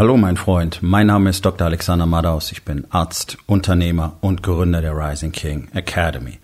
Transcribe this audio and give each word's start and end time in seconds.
Hallo 0.00 0.16
mein 0.16 0.38
Freund, 0.38 0.78
mein 0.80 1.08
Name 1.08 1.28
ist 1.28 1.44
Dr. 1.44 1.66
Alexander 1.66 2.06
Madaus, 2.06 2.52
ich 2.52 2.62
bin 2.62 2.86
Arzt, 2.88 3.36
Unternehmer 3.44 4.16
und 4.22 4.42
Gründer 4.42 4.80
der 4.80 4.96
Rising 4.96 5.30
King 5.30 5.68
Academy. 5.74 6.38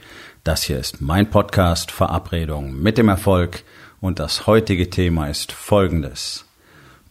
Das 0.44 0.64
hier 0.64 0.78
ist 0.78 1.00
mein 1.00 1.30
Podcast 1.30 1.90
Verabredung 1.90 2.78
mit 2.78 2.98
dem 2.98 3.08
Erfolg 3.08 3.64
und 4.02 4.18
das 4.18 4.46
heutige 4.46 4.90
Thema 4.90 5.28
ist 5.28 5.52
folgendes. 5.52 6.44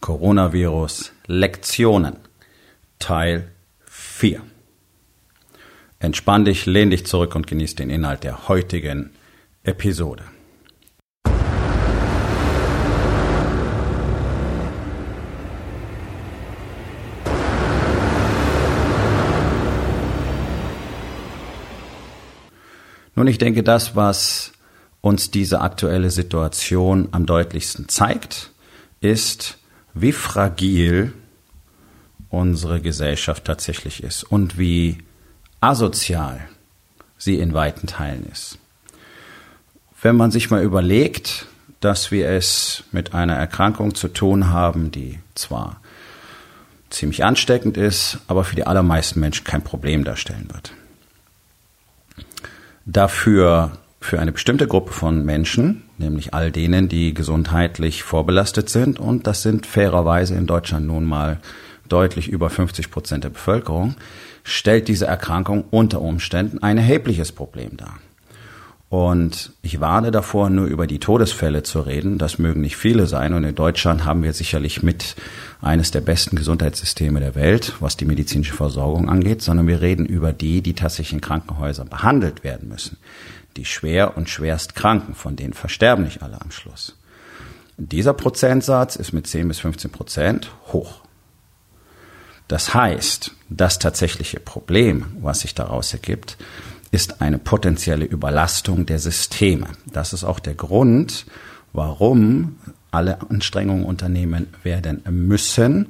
Coronavirus 0.00 1.10
Lektionen 1.26 2.14
Teil 3.00 3.48
4. 3.86 4.40
Entspann 5.98 6.44
dich, 6.44 6.64
lehn 6.64 6.90
dich 6.90 7.06
zurück 7.06 7.34
und 7.34 7.48
genieß 7.48 7.74
den 7.74 7.90
Inhalt 7.90 8.22
der 8.22 8.46
heutigen 8.46 9.10
Episode. 9.64 10.22
Nun, 23.16 23.26
ich 23.28 23.38
denke, 23.38 23.62
das, 23.62 23.96
was 23.96 24.52
uns 25.00 25.30
diese 25.30 25.62
aktuelle 25.62 26.10
Situation 26.10 27.08
am 27.12 27.24
deutlichsten 27.24 27.88
zeigt, 27.88 28.50
ist, 29.00 29.56
wie 29.94 30.12
fragil 30.12 31.14
unsere 32.28 32.82
Gesellschaft 32.82 33.46
tatsächlich 33.46 34.02
ist 34.02 34.22
und 34.22 34.58
wie 34.58 34.98
asozial 35.60 36.40
sie 37.16 37.38
in 37.38 37.54
weiten 37.54 37.86
Teilen 37.86 38.26
ist. 38.30 38.58
Wenn 40.02 40.16
man 40.16 40.30
sich 40.30 40.50
mal 40.50 40.62
überlegt, 40.62 41.46
dass 41.80 42.10
wir 42.10 42.28
es 42.28 42.84
mit 42.92 43.14
einer 43.14 43.34
Erkrankung 43.34 43.94
zu 43.94 44.08
tun 44.08 44.50
haben, 44.50 44.90
die 44.90 45.18
zwar 45.34 45.80
ziemlich 46.90 47.24
ansteckend 47.24 47.78
ist, 47.78 48.18
aber 48.28 48.44
für 48.44 48.56
die 48.56 48.66
allermeisten 48.66 49.20
Menschen 49.20 49.44
kein 49.44 49.64
Problem 49.64 50.04
darstellen 50.04 50.48
wird 50.52 50.74
dafür 52.86 53.72
für 54.00 54.20
eine 54.20 54.32
bestimmte 54.32 54.66
Gruppe 54.66 54.92
von 54.92 55.24
Menschen, 55.24 55.82
nämlich 55.98 56.32
all 56.32 56.52
denen, 56.52 56.88
die 56.88 57.12
gesundheitlich 57.12 58.04
vorbelastet 58.04 58.70
sind, 58.70 58.98
und 58.98 59.26
das 59.26 59.42
sind 59.42 59.66
fairerweise 59.66 60.34
in 60.34 60.46
Deutschland 60.46 60.86
nun 60.86 61.04
mal 61.04 61.40
deutlich 61.88 62.28
über 62.28 62.48
50 62.48 62.90
Prozent 62.90 63.24
der 63.24 63.30
Bevölkerung, 63.30 63.96
stellt 64.44 64.88
diese 64.88 65.06
Erkrankung 65.06 65.64
unter 65.70 66.00
Umständen 66.00 66.62
ein 66.62 66.78
erhebliches 66.78 67.32
Problem 67.32 67.76
dar. 67.76 67.98
Und 68.88 69.52
ich 69.62 69.80
warne 69.80 70.12
davor, 70.12 70.48
nur 70.48 70.66
über 70.66 70.86
die 70.86 71.00
Todesfälle 71.00 71.64
zu 71.64 71.80
reden. 71.80 72.18
Das 72.18 72.38
mögen 72.38 72.60
nicht 72.60 72.76
viele 72.76 73.06
sein. 73.06 73.34
Und 73.34 73.42
in 73.42 73.54
Deutschland 73.54 74.04
haben 74.04 74.22
wir 74.22 74.32
sicherlich 74.32 74.82
mit 74.82 75.16
eines 75.60 75.90
der 75.90 76.02
besten 76.02 76.36
Gesundheitssysteme 76.36 77.18
der 77.18 77.34
Welt, 77.34 77.74
was 77.80 77.96
die 77.96 78.04
medizinische 78.04 78.54
Versorgung 78.54 79.08
angeht, 79.08 79.42
sondern 79.42 79.66
wir 79.66 79.80
reden 79.80 80.06
über 80.06 80.32
die, 80.32 80.62
die 80.62 80.74
tatsächlich 80.74 81.14
in 81.14 81.20
Krankenhäusern 81.20 81.88
behandelt 81.88 82.44
werden 82.44 82.68
müssen. 82.68 82.96
Die 83.56 83.64
schwer 83.64 84.16
und 84.16 84.28
schwerst 84.28 84.76
Kranken, 84.76 85.14
von 85.14 85.34
denen 85.34 85.54
versterben 85.54 86.04
nicht 86.04 86.22
alle 86.22 86.40
am 86.40 86.52
Schluss. 86.52 86.96
Dieser 87.78 88.14
Prozentsatz 88.14 88.96
ist 88.96 89.12
mit 89.12 89.26
10 89.26 89.48
bis 89.48 89.58
15 89.58 89.90
Prozent 89.90 90.50
hoch. 90.68 91.00
Das 92.48 92.74
heißt, 92.74 93.32
das 93.48 93.78
tatsächliche 93.78 94.38
Problem, 94.38 95.06
was 95.20 95.40
sich 95.40 95.54
daraus 95.54 95.92
ergibt, 95.92 96.36
ist 96.90 97.20
eine 97.20 97.38
potenzielle 97.38 98.04
Überlastung 98.04 98.86
der 98.86 98.98
Systeme. 98.98 99.66
Das 99.92 100.12
ist 100.12 100.24
auch 100.24 100.38
der 100.38 100.54
Grund, 100.54 101.26
warum 101.72 102.56
alle 102.90 103.20
Anstrengungen 103.30 103.84
unternehmen 103.84 104.46
werden 104.62 105.02
müssen, 105.10 105.86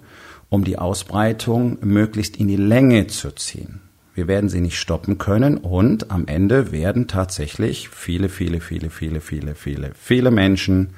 um 0.49 0.65
die 0.65 0.79
Ausbreitung 0.79 1.79
möglichst 1.81 2.37
in 2.37 2.49
die 2.49 2.57
Länge 2.57 3.07
zu 3.07 3.31
ziehen. 3.33 3.81
Wir 4.15 4.29
werden 4.29 4.49
sie 4.49 4.61
nicht 4.61 4.79
stoppen 4.79 5.19
können 5.19 5.59
und 5.59 6.11
am 6.11 6.27
Ende 6.27 6.73
werden 6.73 7.07
tatsächlich 7.07 7.91
viele, 7.91 8.29
viele, 8.29 8.61
viele, 8.61 8.89
viele, 8.89 9.21
viele, 9.21 9.55
viele, 9.55 9.93
viele 9.95 10.31
Menschen 10.31 10.95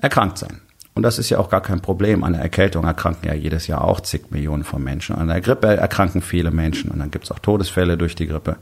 erkrankt 0.00 0.38
sein. 0.38 0.60
Und 0.94 1.02
das 1.04 1.18
ist 1.18 1.30
ja 1.30 1.38
auch 1.38 1.48
gar 1.48 1.60
kein 1.60 1.80
Problem. 1.80 2.24
An 2.24 2.32
der 2.32 2.42
Erkältung 2.42 2.84
erkranken 2.84 3.28
ja 3.28 3.34
jedes 3.34 3.66
Jahr 3.66 3.84
auch 3.84 4.00
zig 4.00 4.30
Millionen 4.30 4.64
von 4.64 4.82
Menschen. 4.82 5.14
An 5.14 5.28
der 5.28 5.40
Grippe 5.40 5.68
erkranken 5.68 6.20
viele 6.20 6.50
Menschen 6.50 6.90
und 6.90 6.98
dann 6.98 7.10
gibt 7.10 7.24
es 7.24 7.30
auch 7.30 7.38
Todesfälle 7.38 7.96
durch 7.96 8.16
die 8.16 8.26
Grippe. 8.26 8.56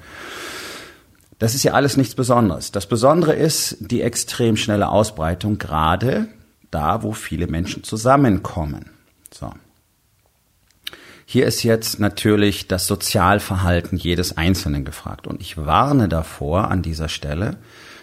Das 1.39 1.55
ist 1.55 1.63
ja 1.63 1.73
alles 1.73 1.97
nichts 1.97 2.15
Besonderes. 2.15 2.73
Das 2.73 2.87
Besondere 2.87 3.35
ist 3.35 3.77
die 3.81 4.03
extrem 4.03 4.57
schnelle 4.57 4.89
Ausbreitung, 4.89 5.59
gerade 5.59 6.29
da, 6.71 7.03
wo 7.03 7.13
viele 7.13 7.47
Menschen 7.47 7.85
zusammenkommen. 7.85 8.91
So. 9.33 9.53
Hier 11.25 11.47
ist 11.47 11.63
jetzt 11.63 12.01
natürlich 12.01 12.69
das 12.69 12.87
Sozialverhalten 12.87 13.99
jedes 13.99 14.37
Einzelnen 14.37 14.85
gefragt. 14.85 15.27
Und 15.27 15.41
ich 15.41 15.57
warne 15.57 16.09
davor, 16.09 16.71
an 16.71 16.83
dieser 16.83 17.09
Stelle 17.09 17.59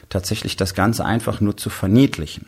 tatsächlich 0.10 0.56
das 0.56 0.74
Ganze 0.74 1.04
einfach 1.04 1.42
nur 1.42 1.58
zu 1.58 1.70
verniedlichen. 1.70 2.46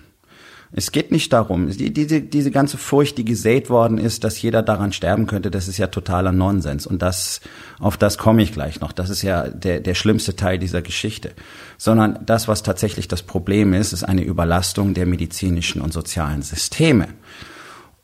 Es 0.72 0.92
geht 0.92 1.12
nicht 1.12 1.32
darum, 1.32 1.70
die, 1.70 1.94
diese, 1.94 2.22
diese 2.22 2.52
ganze 2.52 2.78
Furcht, 2.78 3.18
die 3.18 3.24
gesät 3.26 3.70
worden 3.70 3.98
ist, 3.98 4.24
dass 4.24 4.42
jeder 4.42 4.62
daran 4.62 4.92
sterben 4.92 5.26
könnte, 5.26 5.50
das 5.50 5.68
ist 5.68 5.78
ja 5.78 5.88
totaler 5.88 6.34
Nonsens. 6.34 6.86
Und 6.86 7.02
das, 7.02 7.40
auf 7.80 7.96
das 7.96 8.18
komme 8.18 8.42
ich 8.44 8.52
gleich 8.52 8.82
noch. 8.82 8.92
Das 8.92 9.10
ist 9.10 9.22
ja 9.22 9.48
der, 9.48 9.80
der 9.80 9.96
schlimmste 9.96 10.36
Teil 10.36 10.60
dieser 10.60 10.82
Geschichte. 10.82 11.32
Sondern 11.78 12.20
das, 12.26 12.48
was 12.48 12.64
tatsächlich 12.64 13.08
das 13.08 13.24
Problem 13.24 13.74
ist, 13.74 13.94
ist 13.94 14.04
eine 14.04 14.24
Überlastung 14.24 14.94
der 14.94 15.06
medizinischen 15.06 15.82
und 15.82 15.94
sozialen 15.94 16.42
Systeme. 16.42 17.08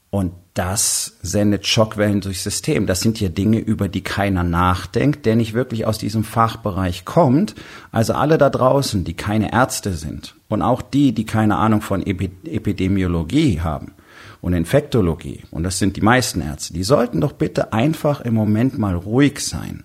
Und 0.09 0.31
das 0.53 1.18
sendet 1.24 1.66
Schockwellen 1.66 2.22
durchs 2.22 2.44
System. 2.44 2.86
Das 2.86 3.02
sind 3.02 3.19
ja 3.19 3.30
Dinge, 3.30 3.58
über 3.58 3.88
die 3.88 4.02
keiner 4.02 4.44
nachdenkt, 4.44 5.25
der 5.25 5.36
nicht 5.36 5.53
wirklich 5.53 5.86
aus 5.86 5.97
diesem 5.97 6.24
Fachbereich 6.24 7.06
kommt. 7.06 7.56
Also 7.91 8.14
alle 8.14 8.38
da 8.38 8.52
draußen, 8.52 9.03
die 9.03 9.16
keine 9.16 9.52
Ärzte 9.52 9.94
sind 9.94 10.36
und 10.50 10.62
auch 10.62 10.81
die, 10.84 11.12
die 11.12 11.25
keine 11.25 11.56
Ahnung 11.56 11.81
von 11.81 12.06
Epidemiologie 12.06 13.62
haben 13.62 13.94
und 14.41 14.53
Infektologie, 14.53 15.44
und 15.52 15.64
das 15.64 15.80
sind 15.80 15.96
die 15.96 16.02
meisten 16.02 16.41
Ärzte, 16.41 16.74
die 16.74 16.84
sollten 16.84 17.22
doch 17.22 17.34
bitte 17.34 17.74
einfach 17.74 18.22
im 18.22 18.35
Moment 18.35 18.78
mal 18.78 18.96
ruhig 18.96 19.40
sein. 19.40 19.84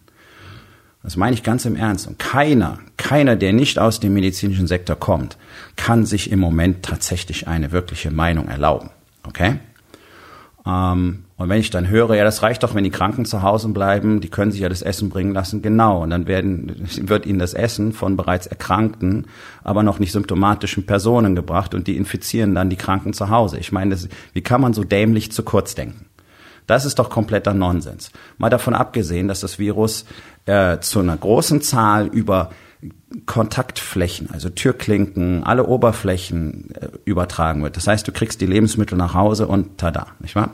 Das 1.03 1.17
meine 1.17 1.33
ich 1.33 1.43
ganz 1.43 1.65
im 1.65 1.77
Ernst. 1.77 2.07
Und 2.07 2.19
keiner, 2.19 2.81
keiner, 2.97 3.37
der 3.37 3.53
nicht 3.53 3.79
aus 3.79 4.01
dem 4.01 4.13
medizinischen 4.13 4.67
Sektor 4.67 4.97
kommt, 4.97 5.39
kann 5.77 6.05
sich 6.05 6.31
im 6.31 6.41
Moment 6.41 6.83
tatsächlich 6.83 7.49
eine 7.49 7.73
wirkliche 7.73 8.11
Meinung 8.11 8.49
erlauben. 8.49 8.91
Okay? 9.27 9.61
Ähm, 10.69 11.25
und 11.37 11.49
wenn 11.49 11.61
ich 11.61 11.71
dann 11.71 11.89
höre, 11.89 12.15
ja, 12.15 12.25
das 12.25 12.43
reicht 12.43 12.63
doch, 12.63 12.75
wenn 12.75 12.85
die 12.85 12.91
Kranken 12.91 13.25
zu 13.25 13.43
Hause 13.43 13.69
bleiben, 13.69 14.21
die 14.21 14.29
können 14.29 14.51
sich 14.51 14.61
ja 14.61 14.69
das 14.69 14.83
Essen 14.83 15.09
bringen 15.09 15.33
lassen, 15.33 15.63
genau. 15.63 16.03
Und 16.03 16.11
dann 16.11 16.27
werden, 16.27 16.89
wird 17.03 17.27
ihnen 17.27 17.39
das 17.39 17.55
Essen 17.55 17.93
von 17.93 18.17
bereits 18.17 18.47
erkrankten, 18.47 19.27
aber 19.65 19.83
noch 19.83 19.99
nicht 19.99 20.13
symptomatischen 20.13 20.85
Personen 20.85 21.35
gebracht 21.35 21.75
und 21.75 21.87
die 21.87 21.97
infizieren 21.97 22.55
dann 22.55 22.71
die 22.71 22.77
Kranken 22.77 23.13
zu 23.13 23.31
Hause. 23.31 23.59
Ich 23.59 23.73
meine, 23.73 23.93
das, 23.93 24.09
wie 24.35 24.43
kann 24.43 24.61
man 24.61 24.75
so 24.75 24.85
dämlich 24.85 25.33
zu 25.33 25.43
kurz 25.43 25.75
denken? 25.75 26.07
Das 26.67 26.85
ist 26.85 26.99
doch 26.99 27.09
kompletter 27.09 27.55
Nonsens. 27.55 28.11
Mal 28.37 28.51
davon 28.51 28.75
abgesehen, 28.75 29.27
dass 29.27 29.41
das 29.41 29.59
Virus 29.59 30.05
äh, 30.45 30.79
zu 30.81 31.01
einer 31.01 31.17
großen 31.17 31.63
Zahl 31.63 32.09
über 32.09 32.51
Kontaktflächen, 33.27 34.31
also 34.31 34.49
Türklinken, 34.51 35.43
alle 35.43 35.67
Oberflächen 35.67 36.75
äh, 36.75 36.89
übertragen 37.05 37.63
wird. 37.63 37.77
Das 37.77 37.87
heißt, 37.87 38.07
du 38.07 38.13
kriegst 38.13 38.41
die 38.41 38.47
Lebensmittel 38.47 38.97
nach 38.97 39.15
Hause 39.15 39.49
und 39.49 39.79
tada, 39.79 40.09
nicht 40.21 40.37
wahr? 40.37 40.53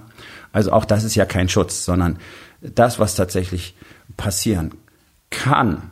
Also 0.52 0.72
auch 0.72 0.84
das 0.84 1.04
ist 1.04 1.16
ja 1.16 1.26
kein 1.26 1.48
Schutz, 1.48 1.84
sondern 1.84 2.18
das, 2.60 2.98
was 2.98 3.14
tatsächlich 3.14 3.74
passieren 4.16 4.72
kann, 5.30 5.90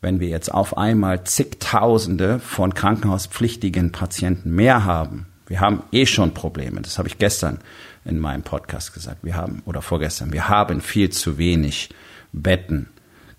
wenn 0.00 0.18
wir 0.18 0.28
jetzt 0.28 0.52
auf 0.52 0.76
einmal 0.76 1.24
zigtausende 1.24 2.40
von 2.40 2.74
krankenhauspflichtigen 2.74 3.92
Patienten 3.92 4.54
mehr 4.54 4.84
haben. 4.84 5.26
Wir 5.46 5.60
haben 5.60 5.82
eh 5.92 6.06
schon 6.06 6.32
Probleme. 6.32 6.80
Das 6.80 6.98
habe 6.98 7.08
ich 7.08 7.18
gestern 7.18 7.58
in 8.04 8.18
meinem 8.18 8.42
Podcast 8.42 8.94
gesagt. 8.94 9.18
Wir 9.22 9.36
haben, 9.36 9.62
oder 9.66 9.82
vorgestern, 9.82 10.32
wir 10.32 10.48
haben 10.48 10.80
viel 10.80 11.10
zu 11.10 11.38
wenig 11.38 11.90
Betten 12.32 12.88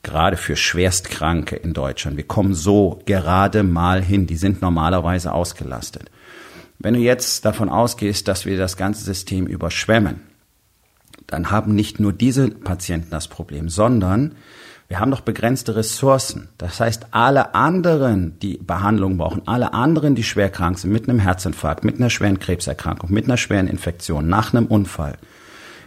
gerade 0.03 0.38
für 0.38 0.56
Schwerstkranke 0.56 1.56
in 1.56 1.74
Deutschland. 1.74 2.18
Wir 2.18 2.27
kommen 2.27 2.53
so 2.53 3.00
gerade 3.06 3.63
mal 3.63 4.01
hin. 4.01 4.27
Die 4.27 4.36
sind 4.36 4.62
normalerweise 4.62 5.33
ausgelastet. 5.33 6.09
Wenn 6.80 6.95
du 6.95 7.00
jetzt 7.00 7.45
davon 7.45 7.69
ausgehst, 7.69 8.27
dass 8.27 8.45
wir 8.45 8.57
das 8.57 8.77
ganze 8.77 9.03
System 9.03 9.45
überschwemmen, 9.45 10.21
dann 11.27 11.51
haben 11.51 11.75
nicht 11.75 12.00
nur 12.00 12.13
diese 12.13 12.50
Patienten 12.50 13.12
das 13.12 13.27
Problem, 13.27 13.69
sondern 13.69 14.36
wir 14.88 15.00
haben 15.00 15.12
doch 15.12 15.21
begrenzte 15.21 15.75
Ressourcen. 15.75 16.50
Das 16.57 16.80
heißt, 16.80 17.07
alle 17.12 17.56
anderen, 17.56 18.38
die 18.39 18.57
Behandlung 18.57 19.18
brauchen, 19.18 19.44
alle 19.45 19.74
anderen, 19.74 20.15
die 20.15 20.24
schwer 20.24 20.50
krank 20.50 20.80
sind, 20.80 20.92
mit 20.92 21.07
einem 21.07 21.19
Herzinfarkt, 21.19 21.86
mit 21.86 21.97
einer 21.97 22.09
schweren 22.09 22.39
Krebserkrankung, 22.39 23.12
mit 23.12 23.25
einer 23.25 23.38
schweren 23.38 23.68
Infektion, 23.68 24.27
nach 24.27 24.54
einem 24.54 24.65
Unfall, 24.65 25.18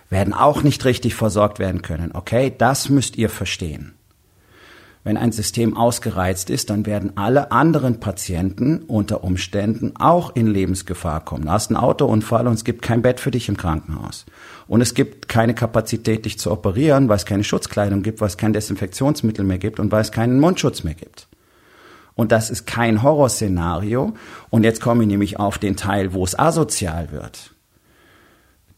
werden 0.08 0.32
auch 0.32 0.62
nicht 0.62 0.84
richtig 0.84 1.17
versorgt 1.17 1.58
werden 1.58 1.82
können. 1.82 2.12
Okay, 2.14 2.55
das 2.56 2.88
müsst 2.88 3.17
ihr 3.17 3.28
verstehen. 3.28 3.94
Wenn 5.04 5.18
ein 5.18 5.32
System 5.32 5.76
ausgereizt 5.76 6.48
ist, 6.48 6.70
dann 6.70 6.86
werden 6.86 7.12
alle 7.16 7.52
anderen 7.52 8.00
Patienten 8.00 8.78
unter 8.86 9.22
Umständen 9.22 9.92
auch 9.96 10.34
in 10.34 10.46
Lebensgefahr 10.46 11.22
kommen. 11.22 11.44
Du 11.44 11.50
hast 11.50 11.70
einen 11.70 11.76
Autounfall 11.76 12.46
und 12.46 12.54
es 12.54 12.64
gibt 12.64 12.80
kein 12.80 13.02
Bett 13.02 13.20
für 13.20 13.30
dich 13.30 13.50
im 13.50 13.58
Krankenhaus. 13.58 14.24
Und 14.66 14.80
es 14.80 14.94
gibt 14.94 15.28
keine 15.28 15.54
Kapazität, 15.54 16.24
dich 16.24 16.38
zu 16.38 16.50
operieren, 16.50 17.10
weil 17.10 17.16
es 17.16 17.26
keine 17.26 17.44
Schutzkleidung 17.44 18.02
gibt, 18.02 18.22
weil 18.22 18.28
es 18.28 18.38
kein 18.38 18.54
Desinfektionsmittel 18.54 19.44
mehr 19.44 19.58
gibt 19.58 19.78
und 19.78 19.92
weil 19.92 20.00
es 20.00 20.10
keinen 20.10 20.40
Mundschutz 20.40 20.84
mehr 20.84 20.94
gibt. 20.94 21.28
Und 22.14 22.32
das 22.32 22.48
ist 22.48 22.66
kein 22.66 23.02
Horrorszenario. 23.02 24.14
Und 24.48 24.64
jetzt 24.64 24.80
komme 24.80 25.02
ich 25.02 25.08
nämlich 25.08 25.38
auf 25.38 25.58
den 25.58 25.76
Teil, 25.76 26.14
wo 26.14 26.24
es 26.24 26.38
asozial 26.38 27.12
wird 27.12 27.53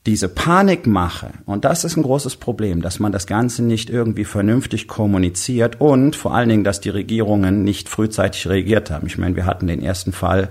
diese 0.06 0.28
Panikmache, 0.28 1.30
und 1.44 1.64
das 1.64 1.84
ist 1.84 1.96
ein 1.96 2.02
großes 2.02 2.36
Problem, 2.36 2.80
dass 2.80 3.00
man 3.00 3.12
das 3.12 3.26
Ganze 3.26 3.62
nicht 3.62 3.90
irgendwie 3.90 4.24
vernünftig 4.24 4.86
kommuniziert 4.88 5.80
und 5.80 6.14
vor 6.14 6.34
allen 6.34 6.48
Dingen, 6.48 6.64
dass 6.64 6.80
die 6.80 6.90
Regierungen 6.90 7.64
nicht 7.64 7.88
frühzeitig 7.88 8.48
reagiert 8.48 8.90
haben. 8.90 9.06
Ich 9.06 9.18
meine, 9.18 9.36
wir 9.36 9.46
hatten 9.46 9.66
den 9.66 9.82
ersten 9.82 10.12
Fall, 10.12 10.48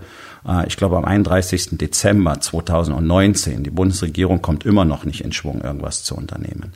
äh, 0.47 0.67
ich 0.67 0.77
glaube 0.77 0.97
am 0.97 1.05
31. 1.05 1.77
Dezember 1.77 2.39
2019. 2.39 3.63
Die 3.63 3.69
Bundesregierung 3.69 4.41
kommt 4.41 4.65
immer 4.65 4.85
noch 4.85 5.05
nicht 5.05 5.21
in 5.21 5.31
Schwung, 5.31 5.61
irgendwas 5.61 6.03
zu 6.03 6.15
unternehmen 6.15 6.73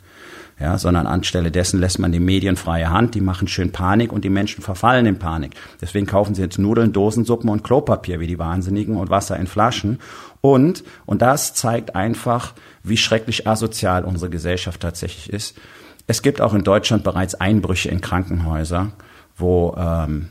ja, 0.60 0.76
sondern 0.76 1.06
anstelle 1.06 1.50
dessen 1.50 1.80
lässt 1.80 1.98
man 1.98 2.12
die 2.12 2.20
Medien 2.20 2.56
freie 2.56 2.90
Hand, 2.90 3.14
die 3.14 3.22
machen 3.22 3.48
schön 3.48 3.72
Panik 3.72 4.12
und 4.12 4.24
die 4.24 4.30
Menschen 4.30 4.62
verfallen 4.62 5.06
in 5.06 5.18
Panik. 5.18 5.54
Deswegen 5.80 6.06
kaufen 6.06 6.34
sie 6.34 6.42
jetzt 6.42 6.58
Nudeln, 6.58 6.92
Dosensuppen 6.92 7.48
und 7.48 7.64
Klopapier 7.64 8.20
wie 8.20 8.26
die 8.26 8.38
Wahnsinnigen 8.38 8.96
und 8.96 9.08
Wasser 9.08 9.38
in 9.38 9.46
Flaschen. 9.46 9.98
Und, 10.42 10.84
und 11.06 11.22
das 11.22 11.54
zeigt 11.54 11.96
einfach, 11.96 12.52
wie 12.82 12.98
schrecklich 12.98 13.46
asozial 13.46 14.04
unsere 14.04 14.30
Gesellschaft 14.30 14.80
tatsächlich 14.80 15.32
ist. 15.32 15.56
Es 16.06 16.20
gibt 16.20 16.42
auch 16.42 16.52
in 16.52 16.64
Deutschland 16.64 17.04
bereits 17.04 17.34
Einbrüche 17.34 17.88
in 17.88 18.02
Krankenhäuser, 18.02 18.92
wo 19.36 19.74
ähm, 19.78 20.28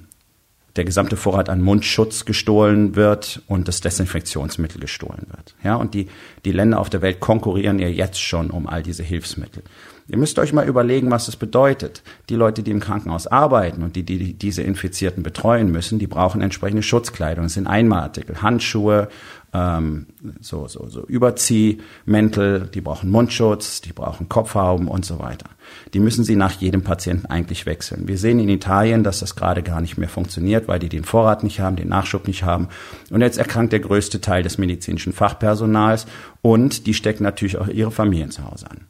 der 0.75 0.85
gesamte 0.85 1.17
Vorrat 1.17 1.49
an 1.49 1.61
Mundschutz 1.61 2.25
gestohlen 2.25 2.95
wird 2.95 3.41
und 3.47 3.67
das 3.67 3.81
Desinfektionsmittel 3.81 4.79
gestohlen 4.79 5.25
wird. 5.29 5.55
Ja, 5.63 5.75
und 5.75 5.93
die, 5.93 6.07
die 6.45 6.51
Länder 6.51 6.79
auf 6.79 6.89
der 6.89 7.01
Welt 7.01 7.19
konkurrieren 7.19 7.79
ja 7.79 7.87
jetzt 7.87 8.21
schon 8.21 8.51
um 8.51 8.67
all 8.67 8.83
diese 8.83 9.03
Hilfsmittel. 9.03 9.63
Ihr 10.09 10.17
müsst 10.17 10.39
euch 10.39 10.53
mal 10.53 10.67
überlegen, 10.67 11.11
was 11.11 11.27
das 11.27 11.35
bedeutet. 11.35 12.01
Die 12.29 12.35
Leute, 12.35 12.63
die 12.63 12.71
im 12.71 12.79
Krankenhaus 12.79 13.27
arbeiten 13.27 13.83
und 13.83 13.95
die, 13.95 14.03
die 14.03 14.33
diese 14.33 14.63
Infizierten 14.63 15.21
betreuen 15.21 15.71
müssen, 15.71 15.99
die 15.99 16.07
brauchen 16.07 16.41
entsprechende 16.41 16.81
Schutzkleidung. 16.81 17.45
Das 17.45 17.53
sind 17.53 17.67
Einmalartikel, 17.67 18.41
Handschuhe, 18.41 19.09
ähm, 19.53 20.07
so, 20.41 20.67
so, 20.67 20.87
so 20.89 21.05
Überziehmäntel, 21.05 22.69
die 22.73 22.81
brauchen 22.81 23.11
Mundschutz, 23.11 23.81
die 23.81 23.93
brauchen 23.93 24.29
Kopfhauben 24.29 24.87
und 24.87 25.05
so 25.05 25.19
weiter. 25.19 25.45
Die 25.93 25.99
müssen 25.99 26.23
sie 26.23 26.35
nach 26.35 26.53
jedem 26.53 26.81
Patienten 26.81 27.27
eigentlich 27.27 27.67
wechseln. 27.67 28.07
Wir 28.07 28.17
sehen 28.17 28.39
in 28.39 28.49
Italien, 28.49 29.03
dass 29.03 29.19
das 29.19 29.35
gerade 29.35 29.61
gar 29.61 29.79
nicht 29.79 29.99
mehr 29.99 30.09
funktioniert, 30.09 30.67
weil 30.67 30.79
die 30.79 30.89
den 30.89 31.03
Vorrat 31.03 31.43
nicht 31.43 31.59
haben, 31.59 31.75
den 31.75 31.89
Nachschub 31.89 32.25
nicht 32.25 32.43
haben. 32.43 32.69
Und 33.11 33.21
jetzt 33.21 33.37
erkrankt 33.37 33.73
der 33.73 33.79
größte 33.79 34.21
Teil 34.21 34.41
des 34.41 34.57
medizinischen 34.57 35.13
Fachpersonals 35.13 36.07
und 36.41 36.87
die 36.87 36.95
stecken 36.95 37.23
natürlich 37.23 37.57
auch 37.57 37.67
ihre 37.67 37.91
Familien 37.91 38.31
zu 38.31 38.49
Hause 38.49 38.71
an. 38.71 38.81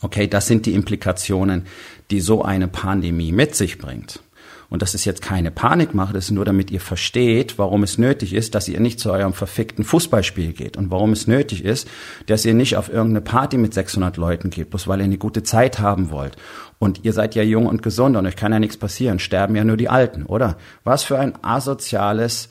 Okay, 0.00 0.28
das 0.28 0.46
sind 0.46 0.66
die 0.66 0.74
Implikationen, 0.74 1.66
die 2.10 2.20
so 2.20 2.42
eine 2.42 2.68
Pandemie 2.68 3.32
mit 3.32 3.54
sich 3.54 3.78
bringt. 3.78 4.20
Und 4.70 4.82
das 4.82 4.94
ist 4.94 5.04
jetzt 5.04 5.22
keine 5.22 5.50
Panikmache, 5.50 6.12
das 6.12 6.24
ist 6.24 6.30
nur 6.32 6.44
damit 6.44 6.70
ihr 6.70 6.80
versteht, 6.80 7.58
warum 7.58 7.82
es 7.84 7.98
nötig 7.98 8.32
ist, 8.32 8.54
dass 8.54 8.66
ihr 8.66 8.80
nicht 8.80 8.98
zu 8.98 9.12
eurem 9.12 9.32
verfickten 9.32 9.84
Fußballspiel 9.84 10.52
geht 10.52 10.76
und 10.76 10.90
warum 10.90 11.12
es 11.12 11.26
nötig 11.26 11.64
ist, 11.64 11.86
dass 12.26 12.44
ihr 12.44 12.54
nicht 12.54 12.76
auf 12.76 12.88
irgendeine 12.88 13.20
Party 13.20 13.56
mit 13.56 13.72
600 13.72 14.16
Leuten 14.16 14.50
geht, 14.50 14.70
bloß 14.70 14.88
weil 14.88 14.98
ihr 14.98 15.04
eine 15.04 15.18
gute 15.18 15.42
Zeit 15.42 15.78
haben 15.78 16.10
wollt. 16.10 16.36
Und 16.78 17.04
ihr 17.04 17.12
seid 17.12 17.34
ja 17.34 17.42
jung 17.42 17.66
und 17.66 17.82
gesund 17.82 18.16
und 18.16 18.26
euch 18.26 18.36
kann 18.36 18.52
ja 18.52 18.58
nichts 18.58 18.76
passieren, 18.76 19.20
sterben 19.20 19.54
ja 19.54 19.64
nur 19.64 19.76
die 19.76 19.88
Alten, 19.88 20.24
oder? 20.24 20.56
Was 20.82 21.04
für 21.04 21.18
ein 21.18 21.34
asoziales 21.44 22.48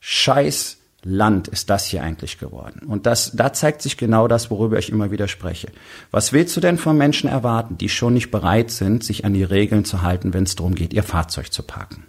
Scheiß 0.00 0.78
Land 1.04 1.48
ist 1.48 1.70
das 1.70 1.84
hier 1.84 2.02
eigentlich 2.02 2.38
geworden? 2.38 2.86
Und 2.86 3.06
das, 3.06 3.32
da 3.34 3.52
zeigt 3.52 3.82
sich 3.82 3.96
genau 3.96 4.26
das, 4.26 4.50
worüber 4.50 4.78
ich 4.78 4.90
immer 4.90 5.10
wieder 5.10 5.28
spreche. 5.28 5.68
Was 6.10 6.32
willst 6.32 6.56
du 6.56 6.60
denn 6.60 6.78
von 6.78 6.96
Menschen 6.96 7.28
erwarten, 7.28 7.78
die 7.78 7.88
schon 7.88 8.14
nicht 8.14 8.30
bereit 8.30 8.70
sind, 8.70 9.04
sich 9.04 9.24
an 9.24 9.34
die 9.34 9.44
Regeln 9.44 9.84
zu 9.84 10.02
halten, 10.02 10.34
wenn 10.34 10.44
es 10.44 10.56
darum 10.56 10.74
geht, 10.74 10.92
ihr 10.94 11.02
Fahrzeug 11.02 11.52
zu 11.52 11.62
parken? 11.62 12.04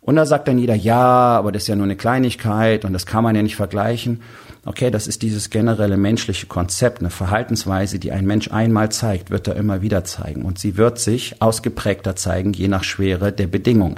Und 0.00 0.16
da 0.16 0.26
sagt 0.26 0.48
dann 0.48 0.58
jeder, 0.58 0.74
ja, 0.74 0.98
aber 0.98 1.50
das 1.50 1.62
ist 1.62 1.68
ja 1.68 1.76
nur 1.76 1.84
eine 1.84 1.96
Kleinigkeit 1.96 2.84
und 2.84 2.92
das 2.92 3.06
kann 3.06 3.24
man 3.24 3.34
ja 3.34 3.42
nicht 3.42 3.56
vergleichen. 3.56 4.20
Okay, 4.66 4.90
das 4.90 5.06
ist 5.06 5.22
dieses 5.22 5.48
generelle 5.48 5.96
menschliche 5.96 6.46
Konzept, 6.46 7.00
eine 7.00 7.08
Verhaltensweise, 7.08 7.98
die 7.98 8.12
ein 8.12 8.26
Mensch 8.26 8.50
einmal 8.50 8.90
zeigt, 8.92 9.30
wird 9.30 9.48
er 9.48 9.56
immer 9.56 9.80
wieder 9.80 10.04
zeigen. 10.04 10.42
Und 10.42 10.58
sie 10.58 10.76
wird 10.76 10.98
sich 10.98 11.40
ausgeprägter 11.40 12.16
zeigen, 12.16 12.52
je 12.52 12.68
nach 12.68 12.84
Schwere 12.84 13.32
der 13.32 13.46
Bedingungen. 13.46 13.96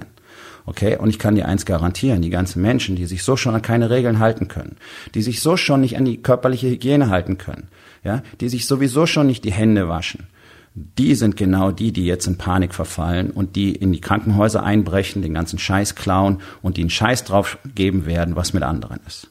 Okay, 0.66 0.96
und 0.96 1.08
ich 1.08 1.20
kann 1.20 1.36
dir 1.36 1.46
eins 1.46 1.64
garantieren, 1.64 2.22
die 2.22 2.30
ganzen 2.30 2.60
Menschen, 2.60 2.96
die 2.96 3.06
sich 3.06 3.22
so 3.22 3.36
schon 3.36 3.54
an 3.54 3.62
keine 3.62 3.88
Regeln 3.88 4.18
halten 4.18 4.48
können, 4.48 4.76
die 5.14 5.22
sich 5.22 5.40
so 5.40 5.56
schon 5.56 5.80
nicht 5.80 5.96
an 5.96 6.04
die 6.04 6.20
körperliche 6.20 6.68
Hygiene 6.68 7.08
halten 7.08 7.38
können, 7.38 7.68
ja, 8.02 8.22
die 8.40 8.48
sich 8.48 8.66
sowieso 8.66 9.06
schon 9.06 9.28
nicht 9.28 9.44
die 9.44 9.52
Hände 9.52 9.88
waschen, 9.88 10.26
die 10.74 11.14
sind 11.14 11.36
genau 11.36 11.70
die, 11.70 11.90
die 11.92 12.04
jetzt 12.04 12.26
in 12.26 12.36
Panik 12.36 12.74
verfallen 12.74 13.30
und 13.30 13.56
die 13.56 13.74
in 13.74 13.92
die 13.92 14.00
Krankenhäuser 14.00 14.62
einbrechen, 14.62 15.22
den 15.22 15.32
ganzen 15.32 15.58
Scheiß 15.58 15.94
klauen 15.94 16.42
und 16.60 16.78
einen 16.78 16.90
Scheiß 16.90 17.24
drauf 17.24 17.58
geben 17.74 18.04
werden, 18.04 18.36
was 18.36 18.52
mit 18.52 18.62
anderen 18.62 19.00
ist. 19.06 19.30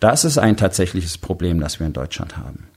Das 0.00 0.24
ist 0.24 0.38
ein 0.38 0.56
tatsächliches 0.56 1.16
Problem, 1.16 1.60
das 1.60 1.78
wir 1.78 1.86
in 1.86 1.92
Deutschland 1.92 2.36
haben. 2.38 2.68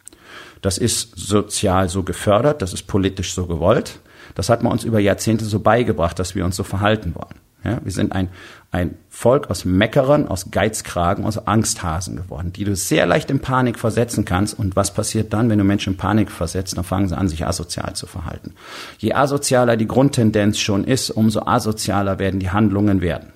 Das 0.62 0.78
ist 0.78 1.18
sozial 1.18 1.90
so 1.90 2.04
gefördert, 2.04 2.62
das 2.62 2.74
ist 2.74 2.86
politisch 2.86 3.34
so 3.34 3.48
gewollt. 3.48 4.00
Das 4.36 4.50
hat 4.50 4.62
man 4.62 4.72
uns 4.72 4.84
über 4.84 5.00
Jahrzehnte 5.00 5.46
so 5.46 5.60
beigebracht, 5.60 6.18
dass 6.20 6.36
wir 6.36 6.46
uns 6.46 6.56
so 6.56 6.64
verhalten 6.64 7.16
wollen. 7.16 7.43
Ja, 7.64 7.80
wir 7.82 7.92
sind 7.94 8.12
ein, 8.12 8.28
ein 8.72 8.96
Volk 9.10 9.50
aus 9.50 9.64
Meckerern, 9.64 10.28
aus 10.28 10.52
Geizkragen, 10.52 11.24
aus 11.24 11.48
Angsthasen 11.48 12.18
geworden, 12.18 12.52
die 12.52 12.66
du 12.66 12.76
sehr 12.76 13.06
leicht 13.06 13.32
in 13.32 13.40
Panik 13.40 13.80
versetzen 13.80 14.26
kannst. 14.26 14.60
Und 14.60 14.76
was 14.76 14.94
passiert 14.94 15.32
dann, 15.32 15.50
wenn 15.50 15.60
du 15.60 15.64
Menschen 15.64 15.94
in 15.94 15.98
Panik 15.98 16.30
versetzt? 16.30 16.76
Dann 16.76 16.84
fangen 16.84 17.08
sie 17.08 17.18
an, 17.18 17.30
sich 17.30 17.46
asozial 17.46 17.96
zu 17.96 18.06
verhalten. 18.06 18.54
Je 18.98 19.14
asozialer 19.14 19.78
die 19.78 19.88
Grundtendenz 19.88 20.60
schon 20.60 20.84
ist, 20.84 21.10
umso 21.10 21.46
asozialer 21.46 22.20
werden 22.20 22.42
die 22.42 22.52
Handlungen 22.52 23.00
werden. 23.00 23.32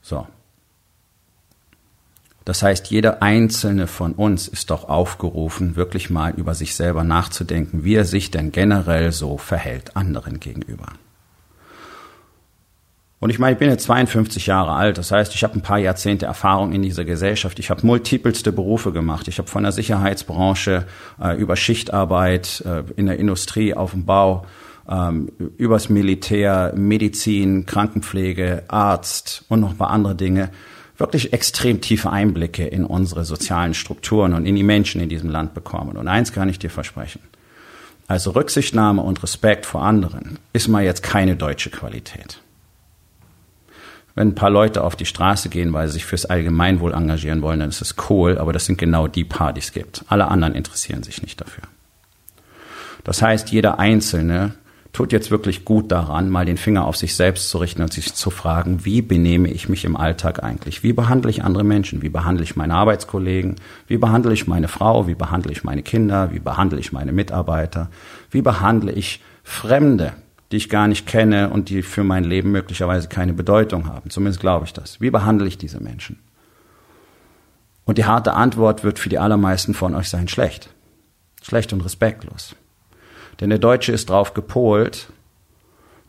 So. 0.00 0.26
Das 2.46 2.62
heißt, 2.62 2.86
jeder 2.86 3.22
einzelne 3.22 3.88
von 3.88 4.12
uns 4.12 4.46
ist 4.46 4.70
doch 4.70 4.88
aufgerufen, 4.88 5.74
wirklich 5.74 6.10
mal 6.10 6.32
über 6.34 6.54
sich 6.54 6.76
selber 6.76 7.02
nachzudenken, 7.02 7.84
wie 7.84 7.96
er 7.96 8.04
sich 8.04 8.30
denn 8.30 8.52
generell 8.52 9.10
so 9.10 9.36
verhält 9.36 9.96
anderen 9.96 10.38
gegenüber. 10.38 10.92
Und 13.18 13.30
ich 13.30 13.38
meine, 13.38 13.54
ich 13.54 13.58
bin 13.58 13.70
jetzt 13.70 13.84
52 13.84 14.46
Jahre 14.46 14.72
alt, 14.72 14.98
das 14.98 15.10
heißt, 15.10 15.34
ich 15.34 15.42
habe 15.42 15.54
ein 15.54 15.62
paar 15.62 15.78
Jahrzehnte 15.78 16.26
Erfahrung 16.26 16.72
in 16.72 16.82
dieser 16.82 17.04
Gesellschaft. 17.06 17.58
Ich 17.58 17.70
habe 17.70 17.86
multipelste 17.86 18.52
Berufe 18.52 18.92
gemacht. 18.92 19.26
Ich 19.26 19.38
habe 19.38 19.48
von 19.48 19.62
der 19.62 19.72
Sicherheitsbranche 19.72 20.86
äh, 21.22 21.36
über 21.36 21.56
Schichtarbeit 21.56 22.62
äh, 22.66 22.82
in 22.96 23.06
der 23.06 23.18
Industrie, 23.18 23.72
auf 23.72 23.92
dem 23.92 24.04
Bau, 24.04 24.44
ähm, 24.88 25.32
übers 25.56 25.88
Militär, 25.88 26.74
Medizin, 26.76 27.64
Krankenpflege, 27.64 28.64
Arzt 28.68 29.44
und 29.48 29.60
noch 29.60 29.70
ein 29.70 29.78
paar 29.78 29.90
andere 29.90 30.14
Dinge 30.14 30.50
wirklich 30.98 31.32
extrem 31.34 31.82
tiefe 31.82 32.10
Einblicke 32.10 32.66
in 32.66 32.84
unsere 32.84 33.26
sozialen 33.26 33.74
Strukturen 33.74 34.32
und 34.32 34.46
in 34.46 34.56
die 34.56 34.62
Menschen 34.62 35.00
in 35.00 35.10
diesem 35.10 35.28
Land 35.28 35.52
bekommen. 35.52 35.96
Und 35.96 36.08
eins 36.08 36.32
kann 36.32 36.48
ich 36.48 36.58
dir 36.58 36.70
versprechen. 36.70 37.20
Also 38.08 38.30
Rücksichtnahme 38.30 39.02
und 39.02 39.22
Respekt 39.22 39.66
vor 39.66 39.82
anderen 39.82 40.38
ist 40.54 40.68
mal 40.68 40.84
jetzt 40.84 41.02
keine 41.02 41.36
deutsche 41.36 41.68
Qualität 41.68 42.40
wenn 44.16 44.28
ein 44.28 44.34
paar 44.34 44.50
Leute 44.50 44.82
auf 44.82 44.96
die 44.96 45.04
Straße 45.04 45.50
gehen, 45.50 45.72
weil 45.72 45.86
sie 45.86 45.94
sich 45.94 46.06
fürs 46.06 46.24
Allgemeinwohl 46.24 46.94
engagieren 46.94 47.42
wollen, 47.42 47.60
dann 47.60 47.68
ist 47.68 47.82
es 47.82 47.94
cool, 48.08 48.38
aber 48.38 48.52
das 48.52 48.64
sind 48.64 48.78
genau 48.78 49.06
die 49.06 49.28
es 49.56 49.72
gibt. 49.72 50.04
Alle 50.08 50.28
anderen 50.28 50.54
interessieren 50.54 51.02
sich 51.02 51.22
nicht 51.22 51.40
dafür. 51.40 51.64
Das 53.04 53.22
heißt, 53.22 53.50
jeder 53.50 53.78
Einzelne 53.78 54.54
tut 54.94 55.12
jetzt 55.12 55.30
wirklich 55.30 55.66
gut 55.66 55.92
daran, 55.92 56.30
mal 56.30 56.46
den 56.46 56.56
Finger 56.56 56.86
auf 56.86 56.96
sich 56.96 57.14
selbst 57.14 57.50
zu 57.50 57.58
richten 57.58 57.82
und 57.82 57.92
sich 57.92 58.14
zu 58.14 58.30
fragen, 58.30 58.86
wie 58.86 59.02
benehme 59.02 59.50
ich 59.50 59.68
mich 59.68 59.84
im 59.84 59.94
Alltag 59.94 60.42
eigentlich? 60.42 60.82
Wie 60.82 60.94
behandle 60.94 61.30
ich 61.30 61.44
andere 61.44 61.64
Menschen? 61.64 62.00
Wie 62.00 62.08
behandle 62.08 62.42
ich 62.42 62.56
meine 62.56 62.74
Arbeitskollegen? 62.74 63.56
Wie 63.86 63.98
behandle 63.98 64.32
ich 64.32 64.46
meine 64.46 64.68
Frau? 64.68 65.06
Wie 65.06 65.14
behandle 65.14 65.52
ich 65.52 65.62
meine 65.62 65.82
Kinder? 65.82 66.32
Wie 66.32 66.38
behandle 66.38 66.80
ich 66.80 66.92
meine 66.92 67.12
Mitarbeiter? 67.12 67.90
Wie 68.30 68.40
behandle 68.40 68.92
ich 68.92 69.20
Fremde? 69.44 70.14
Die 70.52 70.56
ich 70.56 70.68
gar 70.68 70.88
nicht 70.88 71.06
kenne 71.06 71.50
und 71.50 71.68
die 71.68 71.82
für 71.82 72.04
mein 72.04 72.24
Leben 72.24 72.52
möglicherweise 72.52 73.08
keine 73.08 73.32
Bedeutung 73.32 73.88
haben. 73.88 74.10
Zumindest 74.10 74.40
glaube 74.40 74.66
ich 74.66 74.72
das. 74.72 75.00
Wie 75.00 75.10
behandle 75.10 75.48
ich 75.48 75.58
diese 75.58 75.82
Menschen? 75.82 76.18
Und 77.84 77.98
die 77.98 78.04
harte 78.04 78.34
Antwort 78.34 78.84
wird 78.84 78.98
für 78.98 79.08
die 79.08 79.18
allermeisten 79.18 79.74
von 79.74 79.94
euch 79.94 80.08
sein 80.08 80.28
schlecht. 80.28 80.70
Schlecht 81.42 81.72
und 81.72 81.84
respektlos. 81.84 82.56
Denn 83.40 83.50
der 83.50 83.58
Deutsche 83.58 83.92
ist 83.92 84.10
drauf 84.10 84.34
gepolt, 84.34 85.08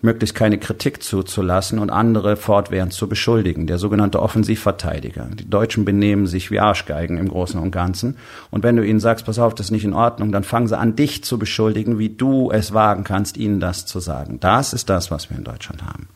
möglichst 0.02 0.36
keine 0.36 0.58
Kritik 0.58 1.02
zuzulassen 1.02 1.80
und 1.80 1.90
andere 1.90 2.36
fortwährend 2.36 2.94
zu 2.94 3.10
beschuldigen. 3.10 3.68
Der 3.68 3.78
sogenannte 3.78 4.22
Offensivverteidiger. 4.22 5.28
Die 5.34 5.50
Deutschen 5.50 5.86
benehmen 5.86 6.28
sich 6.28 6.52
wie 6.52 6.60
Arschgeigen 6.60 7.18
im 7.18 7.30
Großen 7.30 7.60
und 7.60 7.72
Ganzen. 7.72 8.18
Und 8.52 8.64
wenn 8.64 8.76
du 8.76 8.86
ihnen 8.86 9.00
sagst, 9.00 9.26
pass 9.26 9.40
auf, 9.40 9.56
das 9.56 9.68
ist 9.68 9.72
nicht 9.72 9.86
in 9.86 9.94
Ordnung, 9.94 10.32
dann 10.32 10.44
fangen 10.44 10.68
sie 10.68 10.78
an, 10.78 10.96
dich 10.96 11.24
zu 11.24 11.40
beschuldigen, 11.40 11.98
wie 11.98 12.10
du 12.10 12.52
es 12.52 12.74
wagen 12.74 13.04
kannst, 13.04 13.38
ihnen 13.38 13.60
das 13.60 13.86
zu 13.86 14.00
sagen. 14.00 14.40
Das 14.40 14.74
ist 14.74 14.90
das, 14.90 15.10
was 15.10 15.30
wir 15.30 15.38
in 15.38 15.44
Deutschland 15.44 15.84
haben. 15.84 16.08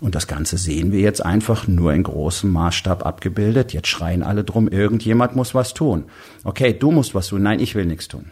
Und 0.00 0.16
das 0.16 0.26
Ganze 0.26 0.58
sehen 0.58 0.90
wir 0.90 1.00
jetzt 1.00 1.24
einfach 1.24 1.68
nur 1.68 1.92
in 1.92 2.02
großem 2.02 2.50
Maßstab 2.50 3.06
abgebildet. 3.06 3.72
Jetzt 3.72 3.86
schreien 3.86 4.24
alle 4.24 4.42
drum, 4.42 4.66
irgendjemand 4.66 5.36
muss 5.36 5.54
was 5.54 5.74
tun. 5.74 6.04
Okay, 6.42 6.76
du 6.76 6.90
musst 6.90 7.14
was 7.14 7.28
tun. 7.28 7.42
Nein, 7.42 7.60
ich 7.60 7.76
will 7.76 7.86
nichts 7.86 8.08
tun. 8.08 8.26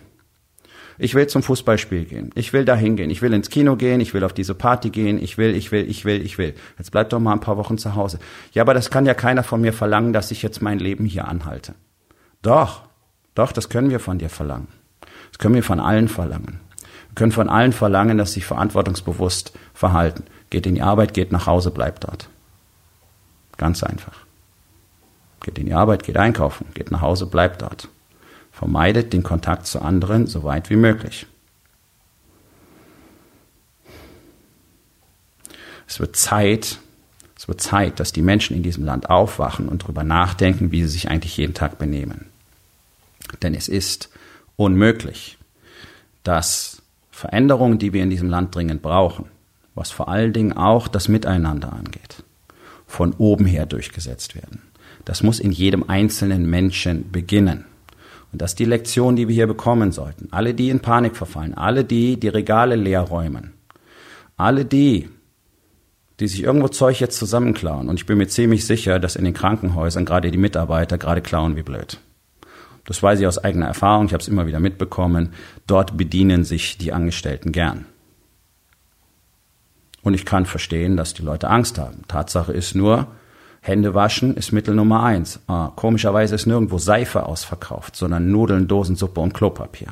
Ich 1.02 1.14
will 1.14 1.26
zum 1.28 1.42
Fußballspiel 1.42 2.04
gehen. 2.04 2.30
Ich 2.34 2.52
will 2.52 2.66
dahin 2.66 2.94
gehen. 2.94 3.08
Ich 3.08 3.22
will 3.22 3.32
ins 3.32 3.48
Kino 3.48 3.76
gehen. 3.76 4.02
Ich 4.02 4.12
will 4.12 4.22
auf 4.22 4.34
diese 4.34 4.54
Party 4.54 4.90
gehen. 4.90 5.20
Ich 5.22 5.38
will, 5.38 5.56
ich 5.56 5.72
will, 5.72 5.88
ich 5.88 6.04
will, 6.04 6.20
ich 6.22 6.36
will. 6.36 6.54
Jetzt 6.76 6.92
bleib 6.92 7.08
doch 7.08 7.18
mal 7.18 7.32
ein 7.32 7.40
paar 7.40 7.56
Wochen 7.56 7.78
zu 7.78 7.94
Hause. 7.94 8.18
Ja, 8.52 8.62
aber 8.62 8.74
das 8.74 8.90
kann 8.90 9.06
ja 9.06 9.14
keiner 9.14 9.42
von 9.42 9.62
mir 9.62 9.72
verlangen, 9.72 10.12
dass 10.12 10.30
ich 10.30 10.42
jetzt 10.42 10.60
mein 10.60 10.78
Leben 10.78 11.06
hier 11.06 11.26
anhalte. 11.26 11.74
Doch, 12.42 12.82
doch, 13.34 13.50
das 13.50 13.70
können 13.70 13.88
wir 13.88 13.98
von 13.98 14.18
dir 14.18 14.28
verlangen. 14.28 14.68
Das 15.32 15.38
können 15.38 15.54
wir 15.54 15.62
von 15.62 15.80
allen 15.80 16.08
verlangen. 16.08 16.60
Wir 17.08 17.14
können 17.14 17.32
von 17.32 17.48
allen 17.48 17.72
verlangen, 17.72 18.18
dass 18.18 18.34
sie 18.34 18.42
verantwortungsbewusst 18.42 19.54
verhalten. 19.72 20.24
Geht 20.50 20.66
in 20.66 20.74
die 20.74 20.82
Arbeit, 20.82 21.14
geht 21.14 21.32
nach 21.32 21.46
Hause, 21.46 21.70
bleibt 21.70 22.04
dort. 22.04 22.28
Ganz 23.56 23.82
einfach. 23.82 24.18
Geht 25.40 25.58
in 25.58 25.64
die 25.64 25.74
Arbeit, 25.74 26.02
geht 26.02 26.18
einkaufen, 26.18 26.66
geht 26.74 26.90
nach 26.90 27.00
Hause, 27.00 27.24
bleibt 27.24 27.62
dort. 27.62 27.88
Vermeidet 28.60 29.14
den 29.14 29.22
Kontakt 29.22 29.66
zu 29.66 29.80
anderen 29.80 30.26
so 30.26 30.42
weit 30.42 30.68
wie 30.68 30.76
möglich. 30.76 31.26
Es 35.88 35.98
wird 35.98 36.14
Zeit, 36.14 36.76
es 37.38 37.48
wird 37.48 37.62
Zeit, 37.62 37.98
dass 37.98 38.12
die 38.12 38.20
Menschen 38.20 38.54
in 38.54 38.62
diesem 38.62 38.84
Land 38.84 39.08
aufwachen 39.08 39.66
und 39.66 39.84
darüber 39.84 40.04
nachdenken, 40.04 40.72
wie 40.72 40.82
sie 40.82 40.90
sich 40.90 41.08
eigentlich 41.08 41.38
jeden 41.38 41.54
Tag 41.54 41.78
benehmen. 41.78 42.26
Denn 43.40 43.54
es 43.54 43.66
ist 43.66 44.10
unmöglich, 44.56 45.38
dass 46.22 46.82
Veränderungen, 47.10 47.78
die 47.78 47.94
wir 47.94 48.02
in 48.02 48.10
diesem 48.10 48.28
Land 48.28 48.54
dringend 48.54 48.82
brauchen, 48.82 49.24
was 49.74 49.90
vor 49.90 50.08
allen 50.08 50.34
Dingen 50.34 50.52
auch 50.52 50.86
das 50.86 51.08
Miteinander 51.08 51.72
angeht, 51.72 52.24
von 52.86 53.14
oben 53.14 53.46
her 53.46 53.64
durchgesetzt 53.64 54.34
werden. 54.34 54.60
Das 55.06 55.22
muss 55.22 55.40
in 55.40 55.50
jedem 55.50 55.88
einzelnen 55.88 56.44
Menschen 56.44 57.10
beginnen. 57.10 57.64
Und 58.32 58.42
das 58.42 58.52
ist 58.52 58.58
die 58.58 58.64
Lektion, 58.64 59.16
die 59.16 59.28
wir 59.28 59.34
hier 59.34 59.46
bekommen 59.46 59.92
sollten. 59.92 60.28
Alle, 60.30 60.54
die 60.54 60.70
in 60.70 60.80
Panik 60.80 61.16
verfallen, 61.16 61.54
alle 61.54 61.84
die, 61.84 62.18
die 62.18 62.28
Regale 62.28 62.76
leer 62.76 63.00
räumen, 63.00 63.54
alle 64.36 64.64
die, 64.64 65.08
die 66.20 66.28
sich 66.28 66.42
irgendwo 66.42 66.68
Zeug 66.68 67.00
jetzt 67.00 67.18
zusammenklauen. 67.18 67.88
Und 67.88 67.98
ich 67.98 68.06
bin 68.06 68.18
mir 68.18 68.28
ziemlich 68.28 68.66
sicher, 68.66 68.98
dass 68.98 69.16
in 69.16 69.24
den 69.24 69.34
Krankenhäusern 69.34 70.04
gerade 70.04 70.30
die 70.30 70.38
Mitarbeiter 70.38 70.98
gerade 70.98 71.22
klauen 71.22 71.56
wie 71.56 71.62
blöd. 71.62 71.98
Das 72.84 73.02
weiß 73.02 73.20
ich 73.20 73.26
aus 73.26 73.38
eigener 73.38 73.66
Erfahrung, 73.66 74.06
ich 74.06 74.12
habe 74.12 74.22
es 74.22 74.28
immer 74.28 74.46
wieder 74.46 74.60
mitbekommen. 74.60 75.32
Dort 75.66 75.96
bedienen 75.96 76.44
sich 76.44 76.78
die 76.78 76.92
Angestellten 76.92 77.52
gern. 77.52 77.86
Und 80.02 80.14
ich 80.14 80.24
kann 80.24 80.46
verstehen, 80.46 80.96
dass 80.96 81.14
die 81.14 81.22
Leute 81.22 81.48
Angst 81.48 81.78
haben. 81.78 82.02
Tatsache 82.08 82.52
ist 82.52 82.74
nur, 82.74 83.08
Hände 83.60 83.94
waschen 83.94 84.36
ist 84.36 84.52
Mittel 84.52 84.74
Nummer 84.74 85.02
eins. 85.02 85.40
Ah, 85.46 85.70
komischerweise 85.76 86.34
ist 86.34 86.46
nirgendwo 86.46 86.78
Seife 86.78 87.26
ausverkauft, 87.26 87.94
sondern 87.94 88.30
Nudeln, 88.30 88.68
Dosensuppe 88.68 89.20
und 89.20 89.34
Klopapier. 89.34 89.88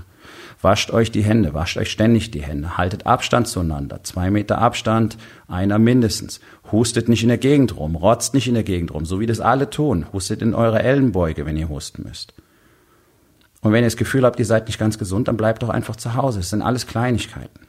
Wascht 0.61 0.91
euch 0.91 1.13
die 1.13 1.23
Hände, 1.23 1.55
wascht 1.55 1.77
euch 1.77 1.91
ständig 1.91 2.33
die 2.33 2.43
Hände, 2.43 2.77
haltet 2.77 3.07
Abstand 3.07 3.47
zueinander, 3.47 4.03
zwei 4.03 4.31
Meter 4.31 4.59
Abstand, 4.59 5.17
einer 5.47 5.79
mindestens. 5.79 6.41
Hustet 6.73 7.09
nicht 7.09 7.23
in 7.23 7.29
der 7.29 7.39
Gegend 7.39 7.77
rum, 7.77 7.95
rotzt 7.95 8.35
nicht 8.35 8.49
in 8.49 8.55
der 8.55 8.65
Gegend 8.65 8.93
rum, 8.93 9.05
so 9.05 9.21
wie 9.21 9.27
das 9.27 9.39
alle 9.39 9.71
tun. 9.71 10.07
Hustet 10.13 10.43
in 10.43 10.55
eure 10.55 10.83
Ellenbeuge, 10.83 11.47
wenn 11.47 11.57
ihr 11.57 11.69
husten 11.69 12.03
müsst. 12.03 12.35
Und 13.61 13.73
wenn 13.73 13.85
ihr 13.85 13.87
das 13.87 13.97
Gefühl 13.97 14.25
habt, 14.25 14.39
ihr 14.39 14.47
seid 14.47 14.67
nicht 14.67 14.79
ganz 14.79 14.99
gesund, 14.99 15.29
dann 15.29 15.37
bleibt 15.37 15.63
doch 15.63 15.69
einfach 15.69 15.97
zu 15.97 16.15
Hause. 16.15 16.41
Es 16.41 16.51
sind 16.51 16.63
alles 16.63 16.87
Kleinigkeiten. 16.87 17.68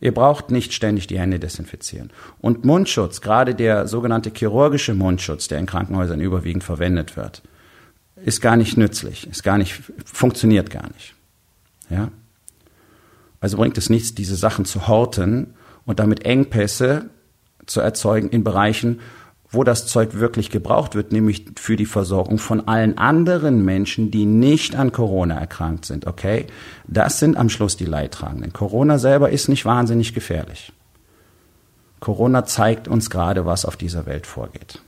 Ihr 0.00 0.14
braucht 0.14 0.50
nicht 0.50 0.72
ständig 0.72 1.06
die 1.06 1.18
Hände 1.18 1.38
desinfizieren. 1.38 2.10
Und 2.40 2.64
Mundschutz, 2.64 3.20
gerade 3.20 3.54
der 3.54 3.88
sogenannte 3.88 4.30
chirurgische 4.34 4.94
Mundschutz, 4.94 5.48
der 5.48 5.58
in 5.58 5.66
Krankenhäusern 5.66 6.20
überwiegend 6.20 6.64
verwendet 6.64 7.16
wird, 7.16 7.42
ist 8.24 8.40
gar 8.40 8.56
nicht 8.56 8.76
nützlich, 8.76 9.28
ist 9.28 9.42
gar 9.42 9.58
nicht, 9.58 9.80
funktioniert 10.04 10.70
gar 10.70 10.88
nicht. 10.88 11.14
Ja? 11.90 12.10
Also 13.40 13.56
bringt 13.56 13.78
es 13.78 13.90
nichts, 13.90 14.14
diese 14.14 14.36
Sachen 14.36 14.64
zu 14.64 14.88
horten 14.88 15.54
und 15.84 16.00
damit 16.00 16.24
Engpässe 16.24 17.10
zu 17.66 17.80
erzeugen 17.80 18.30
in 18.30 18.44
Bereichen, 18.44 19.00
wo 19.50 19.64
das 19.64 19.86
Zeug 19.86 20.14
wirklich 20.14 20.50
gebraucht 20.50 20.94
wird, 20.94 21.12
nämlich 21.12 21.46
für 21.56 21.76
die 21.76 21.86
Versorgung 21.86 22.38
von 22.38 22.68
allen 22.68 22.98
anderen 22.98 23.64
Menschen, 23.64 24.10
die 24.10 24.26
nicht 24.26 24.76
an 24.76 24.92
Corona 24.92 25.38
erkrankt 25.38 25.86
sind, 25.86 26.06
okay? 26.06 26.46
Das 26.86 27.18
sind 27.18 27.36
am 27.36 27.48
Schluss 27.48 27.76
die 27.76 27.86
Leidtragenden. 27.86 28.52
Corona 28.52 28.98
selber 28.98 29.30
ist 29.30 29.48
nicht 29.48 29.64
wahnsinnig 29.64 30.12
gefährlich. 30.12 30.72
Corona 32.00 32.44
zeigt 32.44 32.88
uns 32.88 33.10
gerade, 33.10 33.46
was 33.46 33.64
auf 33.64 33.76
dieser 33.76 34.06
Welt 34.06 34.26
vorgeht. 34.26 34.82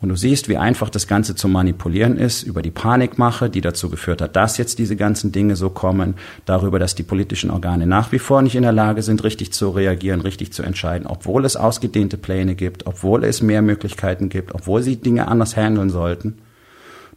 Und 0.00 0.10
du 0.10 0.16
siehst, 0.16 0.48
wie 0.48 0.56
einfach 0.56 0.90
das 0.90 1.08
Ganze 1.08 1.34
zu 1.34 1.48
manipulieren 1.48 2.18
ist 2.18 2.44
über 2.44 2.62
die 2.62 2.70
Panikmache, 2.70 3.50
die 3.50 3.60
dazu 3.60 3.90
geführt 3.90 4.22
hat, 4.22 4.36
dass 4.36 4.56
jetzt 4.56 4.78
diese 4.78 4.94
ganzen 4.94 5.32
Dinge 5.32 5.56
so 5.56 5.70
kommen, 5.70 6.14
darüber, 6.44 6.78
dass 6.78 6.94
die 6.94 7.02
politischen 7.02 7.50
Organe 7.50 7.84
nach 7.84 8.12
wie 8.12 8.20
vor 8.20 8.42
nicht 8.42 8.54
in 8.54 8.62
der 8.62 8.72
Lage 8.72 9.02
sind, 9.02 9.24
richtig 9.24 9.52
zu 9.52 9.70
reagieren, 9.70 10.20
richtig 10.20 10.52
zu 10.52 10.62
entscheiden, 10.62 11.08
obwohl 11.08 11.44
es 11.44 11.56
ausgedehnte 11.56 12.16
Pläne 12.16 12.54
gibt, 12.54 12.86
obwohl 12.86 13.24
es 13.24 13.42
mehr 13.42 13.60
Möglichkeiten 13.60 14.28
gibt, 14.28 14.54
obwohl 14.54 14.82
sie 14.82 14.96
Dinge 14.96 15.26
anders 15.26 15.56
handeln 15.56 15.90
sollten. 15.90 16.38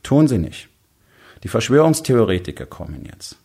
Tun 0.02 0.28
sie 0.28 0.40
nicht. 0.40 0.68
Die 1.44 1.50
Verschwörungstheoretiker 1.50 2.66
kommen 2.66 3.06
jetzt. 3.06 3.36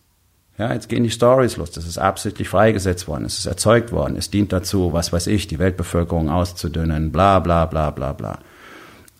Ja, 0.59 0.73
jetzt 0.73 0.89
gehen 0.89 1.05
die 1.05 1.11
Stories 1.11 1.59
los. 1.59 1.71
Das 1.71 1.87
ist 1.87 1.99
absichtlich 1.99 2.49
freigesetzt 2.49 3.07
worden. 3.07 3.27
Es 3.27 3.39
ist 3.39 3.45
erzeugt 3.45 3.93
worden. 3.93 4.17
Es 4.17 4.31
dient 4.31 4.53
dazu, 4.53 4.95
was 4.95 5.13
weiß 5.13 5.27
ich, 5.27 5.47
die 5.47 5.59
Weltbevölkerung 5.59 6.31
auszudünnen. 6.31 7.13
Bla, 7.13 7.41
bla, 7.41 7.67
bla, 7.67 7.91
bla, 7.91 8.15
bla. 8.15 8.39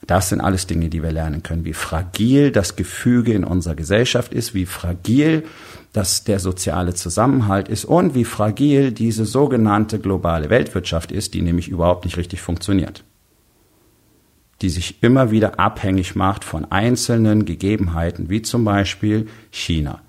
Das 0.07 0.29
sind 0.29 0.41
alles 0.41 0.67
Dinge, 0.69 0.89
die 0.89 1.03
wir 1.03 1.11
lernen 1.11 1.43
können, 1.43 1.65
wie 1.65 1.73
fragil 1.73 2.53
das 2.53 2.77
Gefüge 2.77 3.33
in 3.33 3.43
unserer 3.43 3.75
Gesellschaft 3.75 4.33
ist, 4.33 4.55
wie 4.55 4.67
fragil 4.67 5.43
das 5.93 6.23
der 6.25 6.39
soziale 6.39 6.95
Zusammenhalt 6.95 7.69
ist 7.69 7.85
und 7.85 8.15
wie 8.15 8.25
fragil 8.25 8.93
diese 8.93 9.25
sogenannte 9.25 9.99
globale 9.99 10.49
Weltwirtschaft 10.49 11.11
ist, 11.11 11.35
die 11.35 11.43
nämlich 11.43 11.69
überhaupt 11.69 12.05
nicht 12.05 12.19
richtig 12.19 12.41
funktioniert. 12.41 13.03
Die 14.63 14.69
sich 14.69 15.03
immer 15.03 15.31
wieder 15.33 15.59
abhängig 15.59 16.15
macht 16.15 16.45
von 16.45 16.71
einzelnen 16.71 17.45
Gegebenheiten, 17.45 18.31
wie 18.31 18.43
zum 18.43 18.65
Beispiel 18.65 19.27
China. 19.51 20.01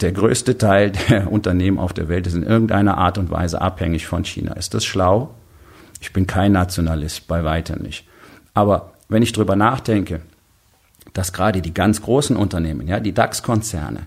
Der 0.00 0.12
größte 0.12 0.58
Teil 0.58 0.92
der 0.92 1.30
Unternehmen 1.32 1.78
auf 1.78 1.92
der 1.92 2.08
Welt 2.08 2.26
ist 2.26 2.34
in 2.34 2.44
irgendeiner 2.44 2.98
Art 2.98 3.18
und 3.18 3.30
Weise 3.30 3.60
abhängig 3.60 4.06
von 4.06 4.24
China. 4.24 4.52
Ist 4.52 4.74
das 4.74 4.84
schlau? 4.84 5.34
Ich 6.00 6.12
bin 6.12 6.26
kein 6.26 6.52
Nationalist, 6.52 7.26
bei 7.28 7.44
weitem 7.44 7.82
nicht. 7.82 8.06
Aber 8.54 8.92
wenn 9.08 9.22
ich 9.22 9.32
drüber 9.32 9.56
nachdenke, 9.56 10.20
dass 11.12 11.32
gerade 11.32 11.62
die 11.62 11.74
ganz 11.74 12.02
großen 12.02 12.36
Unternehmen, 12.36 12.88
ja, 12.88 13.00
die 13.00 13.12
DAX-Konzerne, 13.12 14.06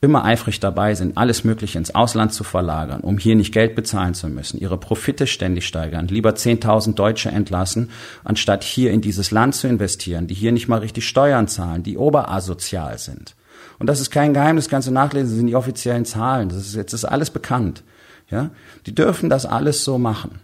immer 0.00 0.24
eifrig 0.24 0.60
dabei 0.60 0.94
sind, 0.94 1.16
alles 1.16 1.44
Mögliche 1.44 1.78
ins 1.78 1.94
Ausland 1.94 2.32
zu 2.32 2.44
verlagern, 2.44 3.00
um 3.00 3.18
hier 3.18 3.34
nicht 3.34 3.52
Geld 3.52 3.74
bezahlen 3.74 4.14
zu 4.14 4.28
müssen, 4.28 4.60
ihre 4.60 4.76
Profite 4.76 5.26
ständig 5.26 5.66
steigern, 5.66 6.08
lieber 6.08 6.30
10.000 6.30 6.94
Deutsche 6.94 7.30
entlassen, 7.30 7.90
anstatt 8.22 8.62
hier 8.62 8.92
in 8.92 9.00
dieses 9.00 9.30
Land 9.30 9.54
zu 9.54 9.68
investieren, 9.68 10.26
die 10.26 10.34
hier 10.34 10.52
nicht 10.52 10.68
mal 10.68 10.80
richtig 10.80 11.08
Steuern 11.08 11.48
zahlen, 11.48 11.82
die 11.82 11.96
oberasozial 11.96 12.98
sind. 12.98 13.34
Und 13.78 13.88
das 13.88 14.00
ist 14.00 14.10
kein 14.10 14.34
Geheimnis, 14.34 14.68
kannst 14.68 14.88
du 14.88 14.92
nachlesen, 14.92 15.28
das 15.28 15.36
sind 15.36 15.46
die 15.46 15.56
offiziellen 15.56 16.04
Zahlen, 16.04 16.50
das 16.50 16.58
ist 16.58 16.74
jetzt 16.74 16.92
ist 16.92 17.04
alles 17.04 17.30
bekannt. 17.30 17.82
Ja, 18.28 18.50
die 18.86 18.94
dürfen 18.94 19.30
das 19.30 19.46
alles 19.46 19.84
so 19.84 19.98
machen. 19.98 20.40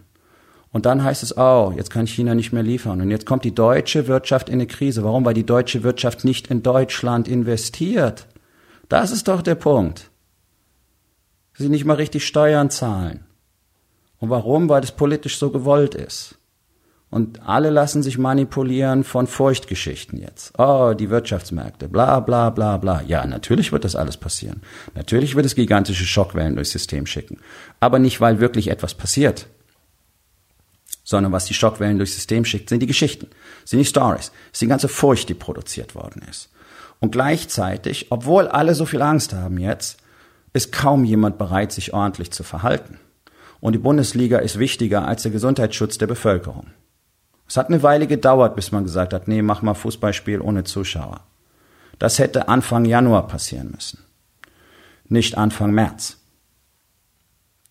Und 0.73 0.87
dann 0.87 1.03
heißt 1.03 1.21
es, 1.21 1.37
oh, 1.37 1.71
jetzt 1.77 1.91
kann 1.91 2.07
China 2.07 2.33
nicht 2.33 2.51
mehr 2.51 2.63
liefern. 2.63 2.99
Und 2.99 3.11
jetzt 3.11 3.27
kommt 3.27 3.45
die 3.45 3.53
deutsche 3.53 4.07
Wirtschaft 4.07 4.49
in 4.49 4.55
eine 4.55 4.65
Krise. 4.65 5.03
Warum? 5.03 5.23
Weil 5.23 5.35
die 5.35 5.45
deutsche 5.45 5.83
Wirtschaft 5.83 6.25
nicht 6.25 6.47
in 6.47 6.63
Deutschland 6.63 7.27
investiert. 7.27 8.25
Das 8.89 9.11
ist 9.11 9.27
doch 9.27 9.43
der 9.43 9.55
Punkt. 9.55 10.09
Sie 11.53 11.69
nicht 11.69 11.85
mal 11.85 11.93
richtig 11.93 12.25
Steuern 12.25 12.71
zahlen. 12.71 13.23
Und 14.17 14.31
warum? 14.31 14.67
Weil 14.67 14.81
das 14.81 14.95
politisch 14.95 15.37
so 15.37 15.51
gewollt 15.51 15.93
ist. 15.93 16.39
Und 17.11 17.47
alle 17.47 17.69
lassen 17.69 18.01
sich 18.01 18.17
manipulieren 18.17 19.03
von 19.03 19.27
Furchtgeschichten 19.27 20.19
jetzt. 20.19 20.57
Oh, 20.57 20.95
die 20.97 21.11
Wirtschaftsmärkte, 21.11 21.87
bla 21.87 22.19
bla 22.19 22.49
bla 22.49 22.77
bla. 22.77 23.03
Ja, 23.03 23.27
natürlich 23.27 23.71
wird 23.71 23.83
das 23.83 23.95
alles 23.95 24.17
passieren. 24.17 24.61
Natürlich 24.95 25.35
wird 25.35 25.45
es 25.45 25.53
gigantische 25.53 26.05
Schockwellen 26.05 26.55
durchs 26.55 26.71
System 26.71 27.05
schicken. 27.05 27.37
Aber 27.79 27.99
nicht, 27.99 28.19
weil 28.19 28.39
wirklich 28.39 28.69
etwas 28.71 28.95
passiert, 28.95 29.45
sondern 31.13 31.31
was 31.31 31.45
die 31.45 31.53
Schockwellen 31.53 31.99
durchs 31.99 32.15
System 32.15 32.43
schickt, 32.43 32.69
sind 32.69 32.79
die 32.79 32.87
Geschichten, 32.87 33.27
sind 33.65 33.77
die 33.77 33.85
Stories, 33.85 34.31
ist 34.51 34.63
die 34.63 34.67
ganze 34.67 34.87
Furcht, 34.87 35.29
die 35.29 35.35
produziert 35.35 35.93
worden 35.93 36.23
ist. 36.27 36.49
Und 36.99 37.11
gleichzeitig, 37.11 38.07
obwohl 38.09 38.47
alle 38.47 38.73
so 38.73 38.87
viel 38.87 39.03
Angst 39.03 39.31
haben 39.31 39.59
jetzt, 39.59 39.99
ist 40.53 40.71
kaum 40.71 41.03
jemand 41.03 41.37
bereit, 41.37 41.71
sich 41.71 41.93
ordentlich 41.93 42.31
zu 42.31 42.41
verhalten. 42.41 42.99
Und 43.59 43.73
die 43.73 43.79
Bundesliga 43.79 44.39
ist 44.39 44.57
wichtiger 44.57 45.07
als 45.07 45.21
der 45.21 45.31
Gesundheitsschutz 45.31 45.99
der 45.99 46.07
Bevölkerung. 46.07 46.71
Es 47.47 47.57
hat 47.57 47.67
eine 47.67 47.83
Weile 47.83 48.07
gedauert, 48.07 48.55
bis 48.55 48.71
man 48.71 48.83
gesagt 48.83 49.13
hat, 49.13 49.27
nee, 49.27 49.43
mach 49.43 49.61
mal 49.61 49.75
Fußballspiel 49.75 50.41
ohne 50.41 50.63
Zuschauer. 50.63 51.21
Das 51.99 52.17
hätte 52.17 52.47
Anfang 52.47 52.85
Januar 52.85 53.27
passieren 53.27 53.69
müssen. 53.69 53.99
Nicht 55.09 55.37
Anfang 55.37 55.73
März. 55.73 56.17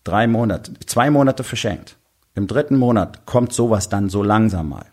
Drei 0.05 0.27
Monate, 0.27 0.71
zwei 0.85 1.09
Monate 1.09 1.43
verschenkt. 1.43 1.97
Im 2.35 2.47
dritten 2.47 2.77
Monat 2.77 3.25
kommt 3.25 3.53
sowas 3.53 3.89
dann 3.89 4.09
so 4.09 4.23
langsam 4.23 4.69
mal. 4.69 4.85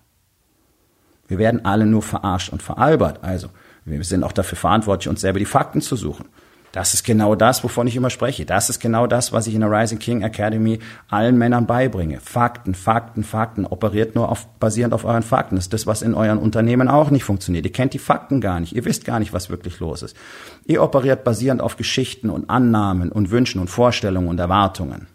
Wir 1.26 1.38
werden 1.38 1.64
alle 1.64 1.86
nur 1.86 2.02
verarscht 2.02 2.52
und 2.52 2.62
veralbert. 2.62 3.22
Also, 3.22 3.48
wir 3.84 4.02
sind 4.04 4.24
auch 4.24 4.32
dafür 4.32 4.58
verantwortlich, 4.58 5.08
uns 5.08 5.20
selber 5.20 5.38
die 5.38 5.44
Fakten 5.44 5.80
zu 5.80 5.96
suchen. 5.96 6.26
Das 6.72 6.94
ist 6.94 7.02
genau 7.02 7.34
das, 7.34 7.64
wovon 7.64 7.88
ich 7.88 7.96
immer 7.96 8.10
spreche. 8.10 8.46
Das 8.46 8.70
ist 8.70 8.78
genau 8.78 9.08
das, 9.08 9.32
was 9.32 9.48
ich 9.48 9.54
in 9.54 9.60
der 9.60 9.72
Rising 9.72 9.98
King 9.98 10.22
Academy 10.22 10.78
allen 11.08 11.36
Männern 11.36 11.66
beibringe. 11.66 12.20
Fakten, 12.20 12.74
Fakten, 12.74 13.24
Fakten. 13.24 13.66
Operiert 13.66 14.14
nur 14.14 14.28
auf, 14.28 14.46
basierend 14.60 14.94
auf 14.94 15.04
euren 15.04 15.24
Fakten. 15.24 15.56
Das 15.56 15.64
ist 15.64 15.72
das, 15.72 15.86
was 15.88 16.02
in 16.02 16.14
euren 16.14 16.38
Unternehmen 16.38 16.86
auch 16.88 17.10
nicht 17.10 17.24
funktioniert. 17.24 17.64
Ihr 17.64 17.72
kennt 17.72 17.94
die 17.94 17.98
Fakten 17.98 18.40
gar 18.40 18.60
nicht. 18.60 18.76
Ihr 18.76 18.84
wisst 18.84 19.04
gar 19.04 19.18
nicht, 19.18 19.32
was 19.32 19.50
wirklich 19.50 19.80
los 19.80 20.02
ist. 20.02 20.16
Ihr 20.64 20.82
operiert 20.82 21.24
basierend 21.24 21.60
auf 21.60 21.76
Geschichten 21.76 22.30
und 22.30 22.48
Annahmen 22.50 23.10
und 23.10 23.32
Wünschen 23.32 23.60
und 23.60 23.68
Vorstellungen 23.68 24.28
und 24.28 24.38
Erwartungen. 24.38 25.08